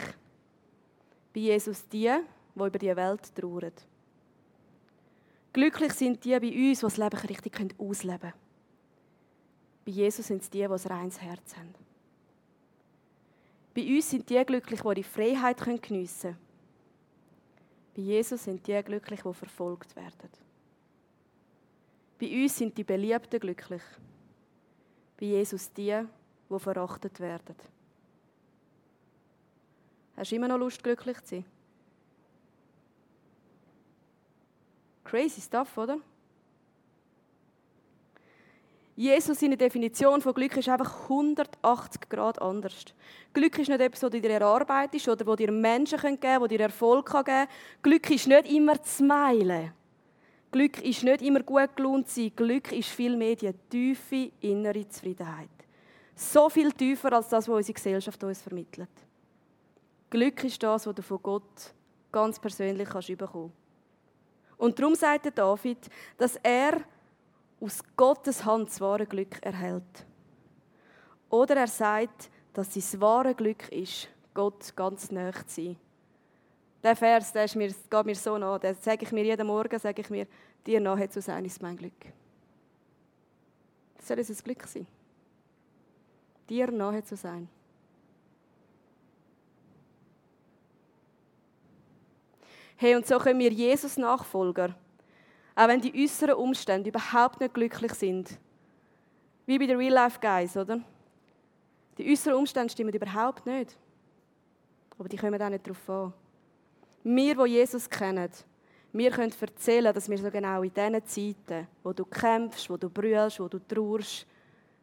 Bei 1.32 1.40
Jesus 1.40 1.88
die, 1.88 2.12
die 2.54 2.60
über 2.60 2.78
die 2.78 2.94
Welt 2.94 3.34
trauern. 3.34 3.72
Glücklich 5.54 5.94
sind 5.94 6.22
die 6.22 6.38
bei 6.38 6.68
uns, 6.68 6.80
die 6.80 6.84
das 6.84 6.98
Leben 6.98 7.16
richtig 7.16 7.74
ausleben 7.78 8.20
können. 8.20 8.34
Bei 9.86 9.92
Jesus 9.92 10.26
sind 10.26 10.42
es 10.42 10.50
die, 10.50 10.58
die 10.58 10.64
ein 10.66 10.72
reines 10.72 11.18
Herz 11.22 11.56
haben. 11.56 11.85
Bei 13.76 13.82
uns 13.82 14.08
sind 14.08 14.30
die 14.30 14.42
glücklich, 14.42 14.80
die 14.80 14.94
die 14.94 15.02
Freiheit 15.02 15.62
geniessen 15.82 16.32
können. 16.32 16.38
Bei 17.94 18.00
Jesus 18.00 18.42
sind 18.42 18.66
die 18.66 18.82
glücklich, 18.82 19.20
die 19.20 19.34
verfolgt 19.34 19.94
werden. 19.94 20.30
Bei 22.18 22.42
uns 22.42 22.56
sind 22.56 22.78
die 22.78 22.84
Beliebten 22.84 23.38
glücklich. 23.38 23.82
Bei 25.18 25.26
Jesus 25.26 25.70
die, 25.74 26.02
die 26.48 26.58
verachtet 26.58 27.20
werden. 27.20 27.54
Hast 30.16 30.32
du 30.32 30.36
immer 30.36 30.48
noch 30.48 30.56
Lust, 30.56 30.82
glücklich 30.82 31.20
zu 31.24 31.34
sein? 31.34 31.44
Crazy 35.04 35.42
stuff, 35.42 35.76
oder? 35.76 35.98
Jesus, 38.98 39.40
seine 39.40 39.58
Definition 39.58 40.22
von 40.22 40.32
Glück 40.32 40.56
ist 40.56 40.70
einfach 40.70 41.02
180 41.02 42.08
Grad 42.08 42.40
anders. 42.40 42.86
Glück 43.34 43.58
ist 43.58 43.68
nicht 43.68 43.80
etwas, 43.80 44.00
das 44.00 44.10
du 44.10 44.20
dir 44.22 44.30
erarbeitest 44.30 45.06
oder 45.06 45.26
wo 45.26 45.36
dir 45.36 45.52
Menschen 45.52 46.00
geben 46.00 46.18
können, 46.18 46.40
wo 46.40 46.46
dir 46.46 46.60
Erfolg 46.60 47.04
geben 47.04 47.24
kann. 47.24 47.48
Glück 47.82 48.08
ist 48.08 48.26
nicht 48.26 48.50
immer 48.50 48.82
zu 48.82 49.04
smilen. 49.04 49.72
Glück 50.50 50.82
ist 50.82 51.04
nicht 51.04 51.20
immer 51.20 51.42
gut 51.42 51.76
gelohnt 51.76 52.08
sein. 52.08 52.32
Glück 52.34 52.72
ist 52.72 52.88
vielmehr 52.88 53.36
die 53.36 53.52
tiefe 53.68 54.32
innere 54.40 54.88
Zufriedenheit. 54.88 55.50
So 56.14 56.48
viel 56.48 56.72
tiefer 56.72 57.12
als 57.12 57.28
das, 57.28 57.46
was 57.46 57.56
unsere 57.56 57.74
Gesellschaft 57.74 58.24
uns 58.24 58.40
vermittelt. 58.40 58.88
Glück 60.08 60.42
ist 60.44 60.62
das, 60.62 60.86
was 60.86 60.94
du 60.94 61.02
von 61.02 61.22
Gott 61.22 61.74
ganz 62.10 62.40
persönlich 62.40 62.88
kannst 62.88 63.08
bekommen 63.08 63.52
Und 64.56 64.78
darum 64.78 64.94
sagt 64.94 65.36
David, 65.36 65.90
dass 66.16 66.36
er 66.36 66.80
aus 67.60 67.82
Gottes 67.96 68.44
Hand 68.44 68.68
das 68.68 68.80
wahre 68.80 69.06
Glück 69.06 69.42
erhält. 69.42 70.06
Oder 71.30 71.56
er 71.56 71.66
sagt, 71.66 72.30
dass 72.52 72.72
sein 72.72 73.00
wahre 73.00 73.34
Glück 73.34 73.68
ist, 73.70 74.08
Gott 74.34 74.74
ganz 74.76 75.10
nahe 75.10 75.32
zu 75.32 75.62
sein. 75.62 75.76
Der 76.82 76.94
Vers, 76.94 77.32
der 77.32 77.44
ist 77.44 77.56
mir, 77.56 77.68
geht 77.68 78.06
mir 78.06 78.14
so 78.14 78.38
nah. 78.38 78.58
Den 78.58 78.74
sage 78.76 79.04
ich 79.04 79.12
mir 79.12 79.24
jeden 79.24 79.46
Morgen, 79.46 79.78
sage 79.78 80.02
ich 80.02 80.10
mir, 80.10 80.26
dir 80.66 80.80
nahe 80.80 81.08
zu 81.08 81.20
sein, 81.20 81.44
ist 81.44 81.60
mein 81.60 81.76
Glück. 81.76 82.12
Das 83.96 84.08
soll 84.08 84.18
unser 84.18 84.34
Glück 84.42 84.62
sein. 84.66 84.86
Dir 86.48 86.70
nahe 86.70 87.02
zu 87.02 87.16
sein. 87.16 87.48
Hey, 92.76 92.94
und 92.94 93.06
so 93.06 93.18
können 93.18 93.40
wir 93.40 93.50
Jesus 93.50 93.96
Nachfolger 93.96 94.74
auch 95.56 95.68
wenn 95.68 95.80
die 95.80 96.04
äußeren 96.04 96.34
Umstände 96.34 96.90
überhaupt 96.90 97.40
nicht 97.40 97.54
glücklich 97.54 97.94
sind. 97.94 98.38
Wie 99.46 99.58
bei 99.58 99.66
den 99.66 99.78
Real 99.78 99.92
Life 99.92 100.20
Guys, 100.20 100.56
oder? 100.56 100.80
Die 101.96 102.12
äußeren 102.12 102.38
Umstände 102.38 102.70
stimmen 102.70 102.92
überhaupt 102.92 103.46
nicht. 103.46 103.76
Aber 104.98 105.08
die 105.08 105.16
kommen 105.16 105.40
auch 105.40 105.48
nicht 105.48 105.66
darauf 105.66 105.90
an. 105.90 106.12
Wir, 107.02 107.34
die 107.34 107.50
Jesus 107.50 107.88
kennen, 107.88 108.30
wir 108.92 109.10
können 109.10 109.32
erzählen, 109.40 109.94
dass 109.94 110.08
wir 110.08 110.18
so 110.18 110.30
genau 110.30 110.62
in 110.62 110.72
diesen 110.72 111.06
Zeiten, 111.06 111.68
wo 111.82 111.92
du 111.92 112.04
kämpfst, 112.04 112.68
wo 112.68 112.76
du 112.76 112.88
brüllst, 112.88 113.40
wo 113.40 113.48
du 113.48 113.58
trauerst, 113.58 114.26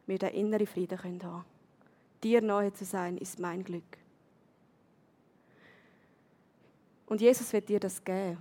wir 0.05 0.17
den 0.17 0.29
inneren 0.29 0.67
Frieden 0.67 0.97
haben 0.97 1.19
können 1.19 1.43
Dir 2.23 2.41
nahe 2.41 2.73
zu 2.73 2.85
sein, 2.85 3.17
ist 3.17 3.39
mein 3.39 3.63
Glück. 3.63 3.97
Und 7.05 7.21
Jesus 7.21 7.51
wird 7.53 7.67
dir 7.69 7.79
das 7.79 8.03
geben. 8.03 8.37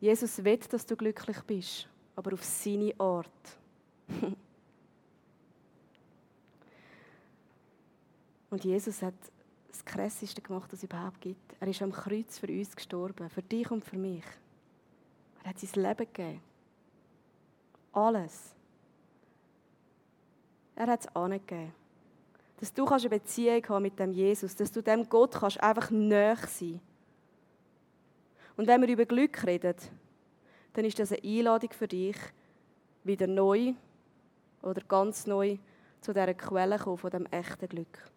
Jesus 0.00 0.42
will, 0.42 0.56
dass 0.56 0.86
du 0.86 0.96
glücklich 0.96 1.40
bist, 1.42 1.86
aber 2.16 2.32
auf 2.32 2.42
seine 2.42 2.94
Art. 2.98 3.28
Und 8.50 8.64
Jesus 8.64 9.02
hat 9.02 9.14
das 9.68 9.84
Krasseste 9.84 10.42
gemacht, 10.42 10.72
was 10.72 10.78
es 10.80 10.84
überhaupt 10.84 11.20
gibt. 11.20 11.54
Er 11.60 11.68
ist 11.68 11.82
am 11.82 11.92
Kreuz 11.92 12.38
für 12.38 12.48
uns 12.48 12.74
gestorben, 12.74 13.30
für 13.30 13.42
dich 13.42 13.70
und 13.70 13.84
für 13.84 13.96
mich. 13.96 14.24
Er 15.44 15.50
hat 15.50 15.58
sein 15.58 15.82
Leben 15.82 15.98
gegeben. 16.12 16.40
Alles. 17.92 18.54
Er 20.74 20.86
hat 20.88 21.00
es 21.00 21.14
angegeben. 21.14 21.72
Dass 22.58 22.72
du 22.74 22.86
eine 22.86 23.08
Beziehung 23.08 23.68
haben 23.68 23.82
mit 23.82 23.98
dem 23.98 24.12
Jesus, 24.12 24.56
dass 24.56 24.72
du 24.72 24.82
dem 24.82 25.08
Gott 25.08 25.32
kannst 25.32 25.62
einfach 25.62 25.90
näher 25.90 26.36
sein 26.36 26.46
kannst. 26.48 26.89
Und 28.60 28.66
wenn 28.66 28.82
wir 28.82 28.88
über 28.90 29.06
Glück 29.06 29.46
reden, 29.46 29.74
dann 30.74 30.84
ist 30.84 30.98
das 30.98 31.12
eine 31.12 31.22
Einladung 31.24 31.70
für 31.72 31.88
dich, 31.88 32.18
wieder 33.04 33.26
neu 33.26 33.72
oder 34.60 34.82
ganz 34.82 35.26
neu 35.26 35.56
zu 36.02 36.12
dieser 36.12 36.34
Quelle 36.34 36.78
kommen, 36.78 36.98
von 36.98 37.08
dem 37.08 37.24
echten 37.24 37.66
Glück. 37.70 38.10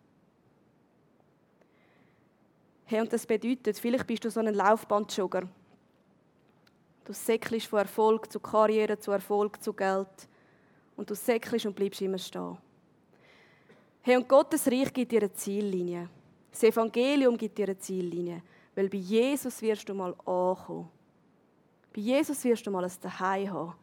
Hey, 2.84 3.00
und 3.00 3.14
das 3.14 3.26
bedeutet, 3.26 3.80
vielleicht 3.80 4.06
bist 4.06 4.26
du 4.26 4.30
so 4.30 4.42
ein 4.42 4.54
Laufbandjogger. 4.54 5.44
Du 7.06 7.14
säckelst 7.14 7.68
von 7.68 7.80
Erfolg 7.80 8.30
zu 8.30 8.42
Karriere, 8.42 9.00
zu 9.00 9.12
Erfolg 9.12 9.64
zu 9.64 9.72
Geld. 9.72 10.28
Und 10.98 11.10
du 11.10 11.16
säckelst 11.16 11.68
und 11.68 11.74
bleibst 11.74 12.02
immer 12.02 12.18
stehen. 12.18 12.58
Hey, 14.02 14.18
und 14.18 14.28
Gottes 14.28 14.68
Reich 14.68 14.92
gibt 14.92 15.14
dir 15.14 15.22
eine 15.22 15.32
Ziellinie. 15.32 16.10
Das 16.52 16.64
Evangelium 16.64 17.38
gibt 17.38 17.58
dir 17.58 17.68
eine 17.68 17.78
Ziellinie. 17.78 18.44
Weil 18.76 18.90
bei 18.90 18.98
Jesus 18.98 19.62
wirst 19.62 19.88
du 19.88 19.94
mal 19.94 20.14
ankommen. 20.26 20.90
Bei 21.94 22.02
Jesus 22.02 22.44
wirst 22.44 22.66
du 22.66 22.72
mal 22.72 22.84
ein 22.84 22.90
Zuhause 22.90 23.20
haben. 23.20 23.74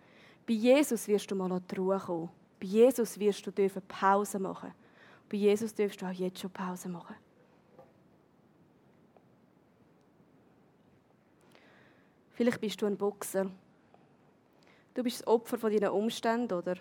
Bei 0.47 0.53
Jesus 0.55 1.07
wirst 1.07 1.31
du 1.31 1.37
mal 1.37 1.53
an 1.53 1.65
die 1.71 1.77
Ruhe 1.77 1.99
kommen. 1.99 2.31
Bei 2.59 2.67
Jesus 2.67 3.19
wirst 3.19 3.47
du 3.47 3.51
dürfen 3.51 3.83
Pause 3.83 4.39
machen. 4.39 4.73
Bei 5.29 5.37
Jesus 5.37 5.73
darfst 5.73 6.03
du 6.03 6.07
auch 6.07 6.13
jetzt 6.13 6.41
schon 6.41 6.51
Pause 6.51 6.89
machen. 6.89 7.15
Vielleicht 12.33 12.61
bist 12.61 12.83
du 12.83 12.87
ein 12.87 12.97
Boxer. 12.97 13.51
Du 14.95 15.03
bist 15.05 15.21
das 15.21 15.27
Opfer 15.27 15.59
von 15.59 15.71
deinen 15.71 15.91
Umständen 15.91 16.53
oder 16.53 16.77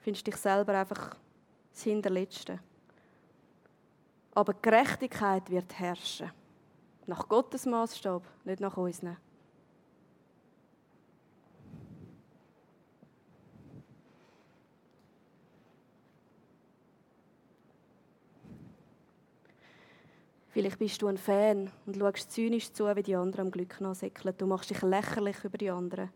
findest 0.00 0.26
dich 0.26 0.36
selber 0.36 0.78
einfach 0.78 1.16
das 1.72 1.82
Hinterletzte. 1.82 2.60
Aber 4.34 4.54
Gerechtigkeit 4.54 5.50
wird 5.50 5.78
herrschen. 5.78 6.30
Nach 7.06 7.28
Gottes 7.28 7.66
Maßstab, 7.66 8.22
nicht 8.44 8.60
nach 8.60 8.76
unseren. 8.76 9.16
Vielleicht 20.54 20.78
bist 20.78 21.02
du 21.02 21.08
ein 21.08 21.18
Fan 21.18 21.68
und 21.84 21.96
schaust 21.96 22.30
zynisch 22.30 22.72
zu, 22.72 22.86
wie 22.94 23.02
die 23.02 23.16
anderen 23.16 23.46
am 23.46 23.50
Glück 23.50 23.80
nachsäckeln. 23.80 24.36
Du 24.38 24.46
machst 24.46 24.70
dich 24.70 24.80
lächerlich 24.82 25.42
über 25.42 25.58
die 25.58 25.68
anderen. 25.68 26.10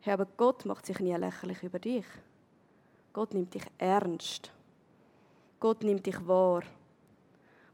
Hey, 0.00 0.14
aber 0.14 0.26
Gott 0.36 0.64
macht 0.64 0.84
sich 0.84 0.98
nie 0.98 1.14
lächerlich 1.14 1.62
über 1.62 1.78
dich. 1.78 2.06
Gott 3.12 3.32
nimmt 3.32 3.54
dich 3.54 3.62
ernst. 3.78 4.50
Gott 5.60 5.84
nimmt 5.84 6.06
dich 6.06 6.26
wahr. 6.26 6.64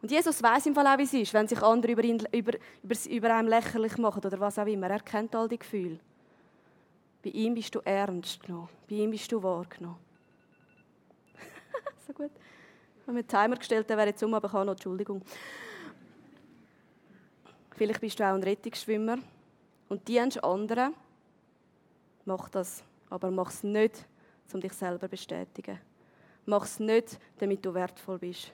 Und 0.03 0.11
Jesus 0.11 0.43
weiß 0.43 0.67
im 0.67 0.75
Fall 0.75 0.87
auch, 0.87 0.99
wie 0.99 1.05
es 1.05 1.15
ist, 1.15 1.35
wenn 1.35 1.49
sich 1.49 1.63
andere 1.63 1.93
über, 1.93 2.05
ihn, 2.05 2.23
über, 2.33 2.53
über, 2.83 2.95
über 3.09 3.35
einen 3.35 3.49
lächerlich 3.49 3.97
machen 3.99 4.25
oder 4.25 4.39
was 4.39 4.59
auch 4.59 4.67
immer. 4.67 4.91
Er 4.91 5.01
kennt 5.01 5.35
all 5.35 5.49
die 5.49 5.59
Gefühle. 5.59 5.99
Bei 7.23 7.31
ihm 7.31 7.55
bist 7.55 7.75
du 7.75 7.81
ernst 7.81 8.43
genommen. 8.43 8.69
Bei 8.89 8.97
ihm 8.97 9.11
bist 9.11 9.31
du 9.33 9.43
wahrgenommen. 9.43 9.99
so 12.07 12.13
gut. 12.13 12.31
Ich 13.01 13.03
habe 13.03 13.13
mir 13.13 13.27
Timer 13.27 13.57
gestellt, 13.57 13.89
der 13.89 13.97
wäre 13.97 14.09
jetzt 14.09 14.23
um, 14.23 14.35
aber 14.35 14.47
ich 14.47 14.53
kann 14.53 14.67
noch, 14.67 14.75
Entschuldigung. 14.75 15.23
Vielleicht 17.73 18.01
bist 18.01 18.19
du 18.19 18.25
auch 18.25 18.35
ein 18.35 18.43
Rettungsschwimmer 18.43 19.19
und 19.89 20.07
dienst 20.09 20.43
anderen, 20.43 20.95
mach 22.25 22.49
das. 22.49 22.83
Aber 23.11 23.31
mach 23.31 23.51
es 23.51 23.63
nicht, 23.63 24.07
um 24.53 24.61
dich 24.61 24.73
selber 24.73 25.07
zu 25.07 25.11
bestätigen. 25.11 25.79
Mach 26.45 26.65
es 26.65 26.81
nicht, 26.81 27.19
damit 27.39 27.65
du 27.65 27.75
wertvoll 27.75 28.19
bist. 28.19 28.53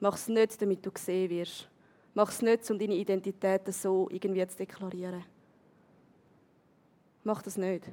Mach 0.00 0.14
es 0.14 0.28
nicht, 0.28 0.60
damit 0.60 0.84
du 0.84 0.90
gesehen 0.90 1.30
wirst. 1.30 1.68
Mach 2.14 2.30
es 2.30 2.42
nicht, 2.42 2.68
um 2.70 2.78
deine 2.78 2.94
Identität 2.94 3.72
so 3.72 4.08
irgendwie 4.10 4.46
zu 4.46 4.56
deklarieren. 4.56 5.24
Mach 7.22 7.42
das 7.42 7.56
nicht. 7.56 7.84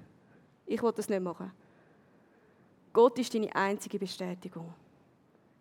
Ich 0.66 0.82
will 0.82 0.94
das 0.94 1.10
nicht 1.10 1.22
machen. 1.22 1.52
Gott 2.94 3.20
ist 3.20 3.34
deine 3.34 3.54
einzige 3.54 4.00
Bestätigung. 4.00 4.74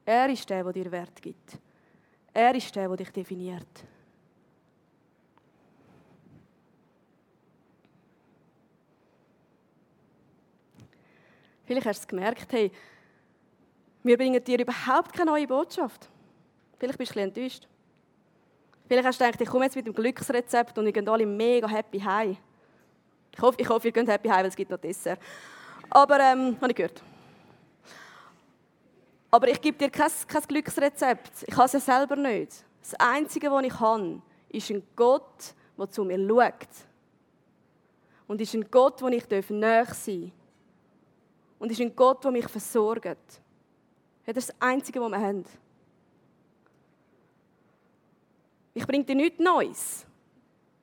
Er 0.05 0.31
ist 0.31 0.49
der, 0.49 0.63
der 0.63 0.73
dir 0.73 0.93
Wert 0.93 1.21
gibt. 1.21 1.59
Er 2.33 2.55
ist 2.55 2.75
der, 2.75 2.89
der 2.89 2.97
dich 2.97 3.11
definiert. 3.11 3.67
Vielleicht 11.65 11.87
hast 11.87 11.99
du 11.99 12.03
es 12.03 12.09
gemerkt, 12.09 12.53
hey, 12.53 12.71
wir 14.05 14.17
bringen 14.17 14.43
dir 14.43 14.61
überhaupt 14.61 15.13
keine 15.13 15.33
neue 15.33 15.49
Botschaft. 15.49 16.09
Vielleicht 16.79 16.99
bist 16.99 17.15
du 17.15 17.21
ein 17.21 17.29
enttäuscht. 17.29 17.67
Vielleicht 18.89 19.07
hast 19.07 19.21
du 19.21 19.25
gedacht, 19.25 19.41
ich 19.41 19.49
komme 19.49 19.65
jetzt 19.65 19.77
mit 19.77 19.87
dem 19.87 19.95
Glücksrezept 19.95 20.79
und 20.79 20.85
wir 20.85 20.93
gehen 20.93 21.09
alle 21.09 21.27
mega 21.27 21.69
happy 21.69 21.99
heim. 21.99 22.37
Ich 23.33 23.41
hoffe, 23.41 23.61
ich 23.61 23.69
hoffe 23.69 23.89
ihr 23.89 23.93
geht 23.93 24.09
happy 24.09 24.29
heim, 24.29 24.39
weil 24.39 24.47
es 24.47 24.57
gibt 24.57 24.71
noch 24.71 24.79
Dessert. 24.79 25.21
Aber, 25.91 26.21
ähm, 26.21 26.57
habe 26.61 26.71
ich 26.71 26.77
gehört. 26.77 27.03
Aber 29.31 29.49
ich 29.49 29.61
gebe 29.61 29.77
dir 29.77 29.91
kein, 29.91 30.11
kein 30.27 30.43
Glücksrezept. 30.43 31.45
Ich 31.47 31.55
habe 31.55 31.67
es 31.67 31.73
ja 31.73 31.81
selber 31.81 32.17
nicht. 32.17 32.65
Das 32.81 32.95
Einzige, 32.95 33.51
was 33.51 33.65
ich 33.65 33.73
kann, 33.73 34.23
ist 34.49 34.71
ein 34.71 34.83
Gott, 34.95 35.55
der 35.77 35.91
zu 35.91 36.05
mir 36.05 36.19
schaut. 36.19 36.69
Und 38.29 38.41
ist 38.41 38.55
ein 38.55 38.71
Gott, 38.71 39.03
wo 39.03 39.09
ich 39.09 39.29
näher 39.29 39.85
sein 39.87 40.21
darf. 40.21 40.33
Und 41.59 41.73
ist 41.73 41.81
ein 41.81 41.95
Gott, 41.95 42.25
der 42.25 42.31
mich 42.31 42.47
versorgt. 42.47 43.05
Das 44.25 44.37
ist 44.37 44.49
das 44.49 44.61
Einzige, 44.61 45.01
was 45.01 45.11
wir 45.11 45.21
haben. 45.21 45.45
Ich 48.77 48.87
bringe 48.87 49.05
dir 49.05 49.15
nichts 49.15 49.39
Neues. 49.41 50.05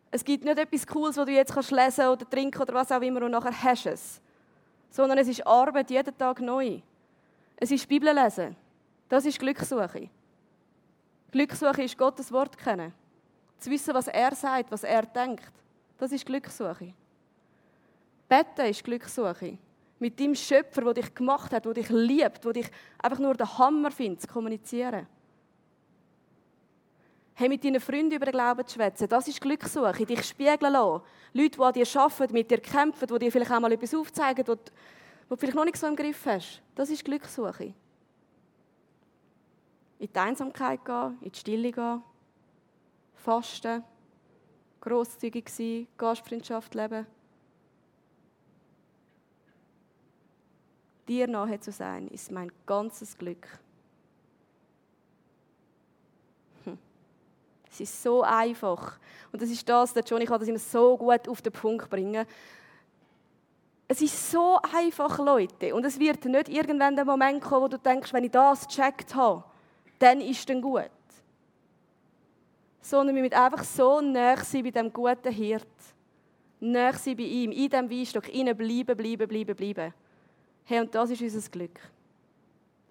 Es 0.09 0.25
gibt 0.25 0.43
nicht 0.43 0.57
etwas 0.57 0.87
Cooles, 0.87 1.15
was 1.15 1.27
du 1.27 1.31
jetzt 1.31 1.53
kannst 1.53 1.69
lesen 1.69 2.07
oder 2.07 2.27
trinken 2.27 2.59
oder 2.59 2.73
was 2.73 2.91
auch 2.91 3.01
immer 3.01 3.21
und 3.21 3.29
nachher 3.29 3.53
hast 3.53 3.85
es. 3.85 4.21
Sondern 4.89 5.19
es 5.19 5.27
ist 5.27 5.45
Arbeit 5.45 5.91
jeden 5.91 6.17
Tag 6.17 6.41
neu. 6.41 6.79
Es 7.55 7.69
ist 7.69 7.87
Bibel 7.87 8.11
lesen. 8.11 8.55
Das 9.07 9.25
ist 9.25 9.37
Glückssuche. 9.37 10.09
Glückssuche 11.31 11.83
ist 11.83 11.95
Gottes 11.95 12.31
Wort 12.31 12.57
kennen. 12.57 12.91
Zu 13.59 13.69
wissen, 13.69 13.93
was 13.93 14.07
er 14.07 14.33
sagt, 14.33 14.71
was 14.71 14.83
er 14.83 15.03
denkt. 15.03 15.53
Das 15.99 16.11
ist 16.11 16.25
Glückssuche. 16.25 16.95
Beten 18.27 18.65
ist 18.65 18.83
Glückssuche 18.83 19.59
mit 19.99 20.19
dem 20.19 20.33
Schöpfer, 20.33 20.81
der 20.81 20.95
dich 20.95 21.13
gemacht 21.13 21.51
hat, 21.51 21.65
der 21.65 21.75
dich 21.75 21.89
liebt, 21.89 22.43
der 22.43 22.53
dich 22.53 22.71
einfach 22.97 23.19
nur 23.19 23.35
den 23.35 23.55
Hammer 23.59 23.91
findet, 23.91 24.23
zu 24.23 24.27
kommunizieren. 24.27 25.05
Hey, 27.35 27.49
mit 27.49 27.63
deinen 27.63 27.81
Freunden 27.81 28.15
über 28.15 28.25
den 28.25 28.33
Glauben 28.33 28.65
zu 28.65 28.75
schwätzen, 28.75 29.09
das 29.09 29.27
ist 29.27 29.41
Glückssuche, 29.41 30.05
dich 30.05 30.23
spiegeln 30.23 30.71
lassen. 30.71 31.01
Leute, 31.33 31.57
die 31.57 31.63
an 31.63 31.73
dir 31.73 31.87
arbeiten, 31.95 32.33
mit 32.33 32.51
dir 32.51 32.59
kämpfen, 32.59 33.07
die 33.07 33.19
dir 33.19 33.31
vielleicht 33.31 33.51
auch 33.51 33.59
mal 33.59 33.71
etwas 33.71 33.95
aufzeigen, 33.95 34.45
wo 34.47 34.55
du 34.55 35.35
vielleicht 35.37 35.55
noch 35.55 35.65
nicht 35.65 35.77
so 35.77 35.87
im 35.87 35.95
Griff 35.95 36.25
hast. 36.25 36.61
Das 36.75 36.89
ist 36.89 37.03
Glückssuche. 37.03 37.73
In 39.99 40.09
die 40.13 40.19
Einsamkeit 40.19 40.85
gehen, 40.85 41.17
in 41.21 41.31
die 41.31 41.39
Stille 41.39 41.71
gehen, 41.71 42.03
fasten, 43.15 43.83
grosszügig 44.81 45.49
sein, 45.49 45.87
Gastfreundschaft 45.97 46.75
leben. 46.75 47.07
dir 51.07 51.27
nahe 51.27 51.59
zu 51.59 51.71
sein, 51.71 52.07
ist 52.07 52.31
mein 52.31 52.51
ganzes 52.65 53.17
Glück. 53.17 53.47
Es 57.73 57.79
ist 57.79 58.03
so 58.03 58.21
einfach. 58.21 58.99
Und 59.31 59.41
das 59.41 59.49
ist 59.49 59.67
das, 59.67 59.93
der 59.93 60.03
John, 60.03 60.21
ich 60.21 60.27
kann 60.27 60.39
das 60.39 60.47
immer 60.47 60.59
so 60.59 60.95
gut 60.95 61.27
auf 61.27 61.41
den 61.41 61.51
Punkt 61.51 61.89
bringen. 61.89 62.23
Es 63.87 63.99
ist 63.99 64.31
so 64.31 64.59
einfach, 64.75 65.17
Leute. 65.17 65.73
Und 65.73 65.83
es 65.83 65.99
wird 65.99 66.23
nicht 66.25 66.49
irgendwann 66.49 66.95
der 66.95 67.03
Moment 67.03 67.41
kommen, 67.41 67.63
wo 67.63 67.67
du 67.67 67.79
denkst, 67.79 68.13
wenn 68.13 68.25
ich 68.25 68.31
das 68.31 68.67
gecheckt 68.67 69.15
habe, 69.15 69.43
dann 69.97 70.21
ist 70.21 70.47
es 70.47 70.61
gut. 70.61 70.91
Sondern 72.79 73.15
wir 73.15 73.23
müssen 73.23 73.33
einfach 73.33 73.63
so 73.63 74.01
nah 74.01 74.37
sein 74.37 74.63
bei 74.63 74.69
dem 74.69 74.93
guten 74.93 75.31
Hirt. 75.31 75.65
Nah 76.59 76.93
sein 76.93 77.17
bei 77.17 77.23
ihm, 77.23 77.51
in 77.51 77.69
diesem 77.69 77.89
Weinstock, 77.89 78.31
innen 78.31 78.55
bleiben, 78.55 78.95
bleiben, 78.95 79.27
bleiben, 79.27 79.55
bleiben. 79.55 79.93
Hey, 80.65 80.79
und 80.79 80.93
das 80.93 81.09
ist 81.09 81.21
unser 81.21 81.49
Glück. 81.49 81.79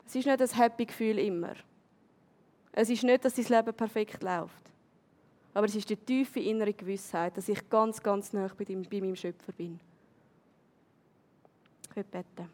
Es 0.04 0.16
ist 0.16 0.26
nicht 0.26 0.40
das 0.40 0.58
Happy-Gefühl 0.58 1.20
immer. 1.20 1.54
Es 2.72 2.90
ist 2.90 3.04
nicht, 3.04 3.24
dass 3.24 3.34
dein 3.34 3.44
Leben 3.44 3.74
perfekt 3.74 4.22
läuft. 4.24 4.71
Aber 5.54 5.66
es 5.66 5.74
ist 5.74 5.90
die 5.90 5.96
tiefe 5.96 6.40
innere 6.40 6.72
Gewissheit, 6.72 7.36
dass 7.36 7.48
ich 7.48 7.68
ganz, 7.68 8.02
ganz 8.02 8.32
nah 8.32 8.50
bei, 8.56 8.64
bei 8.64 9.00
meinem 9.00 9.16
Schöpfer 9.16 9.52
bin. 9.52 9.78
Ich 11.90 11.96
will 11.96 12.04
beten. 12.04 12.48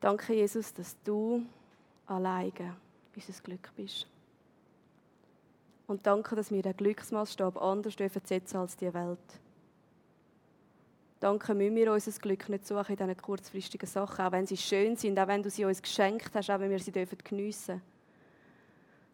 Danke, 0.00 0.32
Jesus, 0.32 0.72
dass 0.72 0.96
du 1.02 1.44
alleine 2.06 2.76
unser 3.14 3.42
Glück 3.42 3.70
bist. 3.76 4.06
Und 5.88 6.06
danke, 6.06 6.36
dass 6.36 6.50
wir 6.50 6.62
den 6.62 6.76
Glücksmaßstab 6.76 7.60
anders 7.60 7.96
setzen 8.24 8.56
als 8.56 8.76
die 8.76 8.92
Welt. 8.94 9.18
Danke, 11.20 11.54
müssen 11.54 11.74
wir 11.74 11.92
unser 11.92 12.12
Glück 12.20 12.48
nicht 12.48 12.66
suchen 12.66 12.92
in 12.92 12.96
diesen 12.96 13.16
kurzfristigen 13.16 13.88
Sachen, 13.88 14.24
auch 14.24 14.32
wenn 14.32 14.46
sie 14.46 14.56
schön 14.56 14.94
sind, 14.96 15.18
auch 15.18 15.26
wenn 15.26 15.42
du 15.42 15.50
sie 15.50 15.64
uns 15.64 15.82
geschenkt 15.82 16.30
hast, 16.34 16.50
auch 16.50 16.60
wenn 16.60 16.70
wir 16.70 16.78
sie 16.78 16.92
dürfen 16.92 17.18
geniessen 17.22 17.82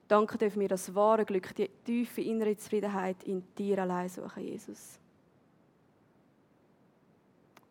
Danke 0.06 0.36
dürfen 0.36 0.60
wir 0.60 0.68
das 0.68 0.94
wahre 0.94 1.24
Glück, 1.24 1.54
die 1.54 1.70
tiefe 1.82 2.20
innere 2.20 2.54
Zufriedenheit 2.58 3.24
in 3.24 3.42
dir 3.56 3.78
allein 3.78 4.10
suchen, 4.10 4.44
Jesus. 4.44 4.98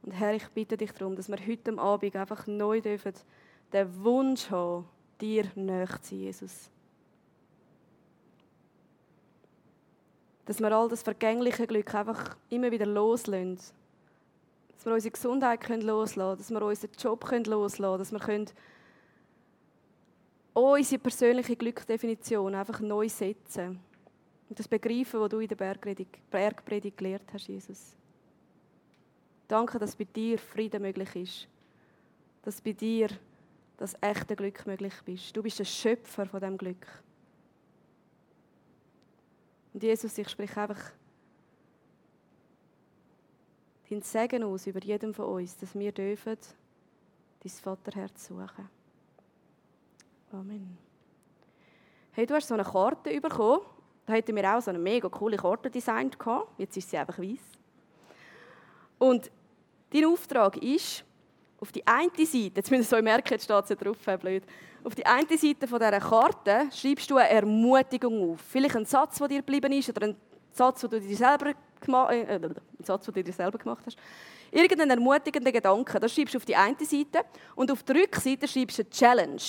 Und 0.02 0.14
Herr, 0.14 0.34
ich 0.34 0.48
bitte 0.48 0.76
dich 0.76 0.92
darum, 0.94 1.16
dass 1.16 1.30
wir 1.30 1.38
heute 1.38 1.78
Abend 1.78 2.16
einfach 2.16 2.48
neu 2.48 2.82
dürfen 2.82 3.14
den 3.72 4.04
Wunsch 4.04 4.50
haben, 4.50 4.90
dir 5.22 5.46
näher 5.56 6.02
zu 6.02 6.10
sein, 6.10 6.20
Jesus. 6.20 6.72
dass 10.46 10.60
wir 10.60 10.72
all 10.72 10.90
das 10.90 11.04
vergängliche 11.04 11.68
Glück 11.68 11.94
einfach 11.96 12.36
immer 12.50 12.72
wieder 12.72 12.86
loslassen. 12.86 13.60
Dass 14.76 14.86
wir 14.86 14.94
unsere 14.94 15.12
Gesundheit 15.12 15.68
loslassen 15.70 16.16
können, 16.16 16.38
dass 16.38 16.50
wir 16.52 16.62
unseren 16.62 16.92
Job 16.98 17.32
loslassen 17.48 17.82
können, 17.82 18.00
dass 18.00 18.12
wir 18.12 18.20
können 18.20 18.50
unsere 20.54 21.02
persönliche 21.02 21.56
Glücksdefinition 21.56 22.54
einfach 22.56 22.80
neu 22.80 23.10
setzen. 23.10 23.80
Und 24.50 24.60
das 24.60 24.68
begreifen, 24.68 25.20
was 25.20 25.30
du 25.30 25.40
in 25.40 25.48
der 25.48 25.56
Bergpredigt, 25.56 26.30
Bergpredigt 26.30 26.98
gelehrt 26.98 27.24
hast, 27.34 27.48
Jesus. 27.48 27.96
Danke, 29.48 29.80
dass 29.80 29.96
bei 29.96 30.04
dir 30.04 30.38
Frieden 30.38 30.82
möglich 30.82 31.16
ist. 31.16 31.48
Dass 32.44 32.62
bei 32.62 32.74
dir 32.74 33.10
das 33.78 33.96
echte 34.02 34.36
Glück 34.36 34.66
möglich 34.66 34.94
ist. 35.06 35.36
Du 35.36 35.42
bist 35.42 35.60
der 35.60 35.66
Schöpfer 35.66 36.26
von 36.26 36.40
dem 36.40 36.58
Glück. 36.58 36.86
Und 39.74 39.82
Jesus, 39.82 40.18
ich 40.18 40.30
spreche 40.30 40.62
einfach 40.62 40.92
dein 43.94 44.02
Segen 44.02 44.44
aus 44.44 44.68
über 44.68 44.80
jedem 44.80 45.14
von 45.14 45.26
uns, 45.26 45.56
dass 45.58 45.76
wir 45.76 45.92
dürfen 45.92 46.38
dein 47.44 47.52
Vaterherz 47.52 48.28
suchen. 48.28 48.70
Amen. 50.32 50.78
Hey, 52.12 52.26
du 52.26 52.34
hast 52.34 52.48
so 52.48 52.54
eine 52.54 52.64
Karte 52.64 53.20
bekommen. 53.22 53.62
Da 54.06 54.14
hätten 54.14 54.36
wir 54.36 54.56
auch 54.56 54.62
so 54.62 54.72
eine 54.72 54.80
mega 54.80 55.08
coole 55.10 55.38
Karte 55.38 55.70
designt 55.70 56.18
Jetzt 56.58 56.76
ist 56.76 56.90
sie 56.90 56.98
einfach 56.98 57.20
weiß. 57.20 57.40
Und 58.98 59.32
dein 59.92 60.06
Auftrag 60.06 60.58
ist, 60.58 61.04
auf 61.60 61.72
die 61.72 61.86
eine 61.86 62.10
Seite, 62.10 62.52
jetzt 62.56 62.72
müsst 62.72 62.92
ihr 62.92 62.98
euch 62.98 63.04
merken, 63.04 63.30
jetzt 63.32 63.46
steht 63.46 63.70
es 63.70 63.78
drauf, 63.78 63.98
blöd. 64.20 64.44
Auf 64.84 64.96
die 64.96 65.06
eine 65.06 65.38
Seite 65.38 65.68
von 65.68 65.80
dieser 65.80 66.00
Karte 66.00 66.70
schreibst 66.72 67.10
du 67.10 67.18
eine 67.18 67.30
Ermutigung 67.30 68.34
auf. 68.34 68.42
Vielleicht 68.42 68.76
ein 68.76 68.86
Satz, 68.86 69.18
der 69.20 69.28
dir 69.30 69.40
geblieben 69.40 69.72
ist, 69.72 69.90
oder 69.90 70.08
ein 70.08 70.18
Satz, 70.52 70.82
den 70.82 70.90
du 70.90 71.00
dir 71.00 71.16
selber, 71.16 71.54
gemacht, 71.86 72.12
äh, 72.12 72.36
äh, 72.36 72.50
Satz, 72.84 73.06
den 73.06 73.14
du 73.14 73.24
dir 73.24 73.34
selber 73.34 73.58
gemacht 73.58 73.84
hast. 73.86 73.98
Irgendeinen 74.52 74.92
ermutigenden 74.92 75.52
Gedanken, 75.52 76.00
das 76.00 76.14
schreibst 76.14 76.34
du 76.34 76.38
auf 76.38 76.46
die 76.46 76.56
eine 76.56 76.76
Seite. 76.80 77.26
Und 77.56 77.72
auf 77.72 77.84
der 77.84 77.96
Rückseite 77.96 78.48
schreibst 78.48 78.78
du 78.78 78.84
eine 78.84 78.90
Challenge. 78.90 79.42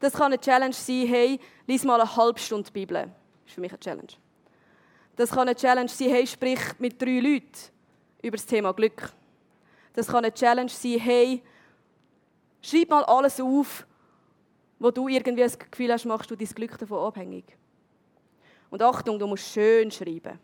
Das 0.00 0.14
kann 0.14 0.26
eine 0.26 0.40
Challenge 0.40 0.72
sein, 0.72 1.06
hey, 1.06 1.40
lies 1.66 1.84
mal 1.84 2.00
eine 2.00 2.16
halbe 2.16 2.40
Stunde 2.40 2.70
Bibel. 2.72 2.96
Das 2.96 3.10
ist 3.46 3.54
für 3.54 3.60
mich 3.60 3.70
eine 3.70 3.80
Challenge. 3.80 4.12
Das 5.16 5.30
kann 5.30 5.40
eine 5.40 5.54
Challenge 5.54 5.88
sein, 5.88 6.08
hey, 6.08 6.26
sprich 6.26 6.60
mit 6.78 7.00
drei 7.00 7.20
Leuten 7.20 7.50
über 8.22 8.36
das 8.36 8.46
Thema 8.46 8.72
Glück. 8.72 9.12
Das 9.92 10.06
kann 10.06 10.24
eine 10.24 10.32
Challenge 10.32 10.70
sein, 10.70 10.98
hey, 10.98 11.42
schreib 12.62 12.88
mal 12.88 13.04
alles 13.04 13.40
auf, 13.40 13.86
wo 14.78 14.90
du 14.90 15.08
irgendwie 15.08 15.42
das 15.42 15.58
Gefühl 15.58 15.92
hast, 15.92 16.06
machst 16.06 16.30
du 16.30 16.36
dein 16.36 16.48
Glück 16.48 16.78
davon 16.78 17.06
abhängig. 17.06 17.44
Und 18.70 18.82
Achtung, 18.82 19.18
du 19.18 19.26
musst 19.26 19.52
schön 19.52 19.90
schreiben. 19.90 20.38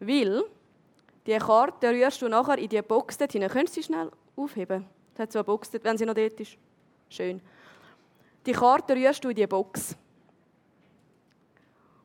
Weil 0.00 0.42
die 1.26 1.36
Karte 1.36 1.90
rührst 1.90 2.22
du 2.22 2.28
nachher 2.28 2.58
in 2.58 2.68
die 2.68 2.82
Box 2.82 3.18
dort 3.18 3.32
hinein. 3.32 3.50
Könntest 3.50 3.76
du 3.76 3.82
sie 3.82 3.86
schnell 3.86 4.10
aufheben? 4.34 4.86
Das 5.14 5.24
hat 5.24 5.32
so 5.32 5.38
eine 5.38 5.44
Box 5.44 5.70
dort, 5.70 5.84
wenn 5.84 5.98
sie 5.98 6.06
noch 6.06 6.14
dort 6.14 6.40
ist. 6.40 6.56
Schön. 7.10 7.40
Die 8.46 8.52
Karte 8.52 8.94
rührst 8.94 9.22
du 9.22 9.28
in 9.28 9.36
die 9.36 9.46
Box. 9.46 9.94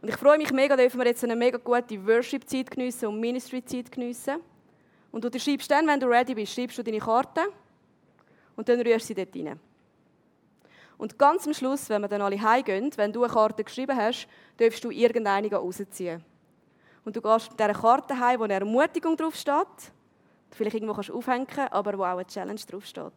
Und 0.01 0.09
ich 0.09 0.17
freue 0.17 0.37
mich 0.37 0.51
mega, 0.51 0.75
dürfen 0.75 0.99
wir 0.99 1.07
jetzt 1.07 1.23
eine 1.23 1.35
mega 1.35 1.57
gute 1.57 2.05
Worship-Zeit 2.05 2.69
geniessen 2.69 3.07
und 3.07 3.19
Ministry-Zeit 3.19 3.91
geniessen. 3.91 4.35
Und 5.11 5.23
du 5.23 5.39
schreibst 5.39 5.71
dann, 5.71 5.87
wenn 5.87 5.99
du 5.99 6.07
ready 6.07 6.35
bist, 6.35 6.53
schreibst 6.53 6.77
du 6.77 6.83
deine 6.83 6.99
Karte 6.99 7.41
und 8.55 8.67
dann 8.67 8.81
rührst 8.81 9.09
du 9.09 9.13
sie 9.13 9.25
dort 9.25 9.35
rein. 9.35 9.59
Und 10.97 11.17
ganz 11.17 11.47
am 11.47 11.53
Schluss, 11.53 11.89
wenn 11.89 12.01
wir 12.01 12.07
dann 12.07 12.21
alle 12.21 12.41
heimgehen, 12.41 12.91
wenn 12.97 13.13
du 13.13 13.23
eine 13.23 13.33
Karte 13.33 13.63
geschrieben 13.63 13.95
hast, 13.95 14.27
darfst 14.57 14.83
du 14.83 14.91
irgendeine 14.91 15.49
rausziehen. 15.51 16.23
Und 17.05 17.15
du 17.15 17.21
gehst 17.21 17.51
mit 17.51 17.59
dieser 17.59 17.73
Karte 17.73 18.19
heim, 18.19 18.39
wo 18.39 18.43
eine 18.43 18.55
Ermutigung 18.55 19.15
draufsteht, 19.15 19.91
vielleicht 20.51 20.75
irgendwo 20.75 20.93
kannst 20.93 21.11
aufhängen, 21.11 21.47
aber 21.69 21.97
wo 21.97 22.03
auch 22.03 22.17
eine 22.17 22.25
Challenge 22.25 22.59
draufsteht. 22.59 23.13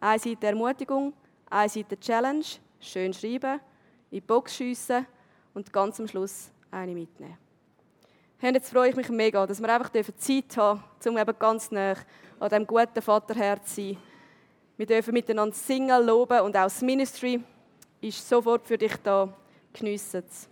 Eine 0.00 0.18
Seite 0.18 0.46
Ermutigung, 0.46 1.14
eine 1.48 1.68
Seite 1.68 1.98
Challenge, 1.98 2.44
schön 2.78 3.12
schreiben, 3.14 3.58
in 4.10 4.16
die 4.16 4.20
Box 4.20 4.54
schiessen 4.54 5.06
und 5.54 5.72
ganz 5.72 5.98
am 5.98 6.06
Schluss 6.06 6.50
eine 6.70 6.92
mitnehmen. 6.92 7.38
Hey, 8.36 8.52
jetzt 8.52 8.70
freue 8.70 8.90
ich 8.90 8.96
mich 8.96 9.08
mega, 9.08 9.46
dass 9.46 9.60
wir 9.60 9.68
einfach 9.68 9.90
Zeit 9.90 10.56
haben, 10.56 10.84
um 11.06 11.18
eben 11.18 11.38
ganz 11.38 11.70
nah 11.70 11.94
an 12.38 12.48
diesem 12.48 12.66
guten 12.66 13.02
Vaterherz 13.02 13.74
zu 13.74 13.82
sein. 13.82 13.96
Wir 14.76 14.86
dürfen 14.86 15.14
miteinander 15.14 15.56
singen, 15.56 16.06
loben 16.06 16.40
und 16.42 16.56
auch 16.56 16.64
das 16.64 16.82
Ministry 16.82 17.42
ist 18.00 18.28
sofort 18.28 18.66
für 18.66 18.78
dich 18.78 18.94
da. 19.02 19.34
Geniessen 19.72 20.22
es. 20.28 20.48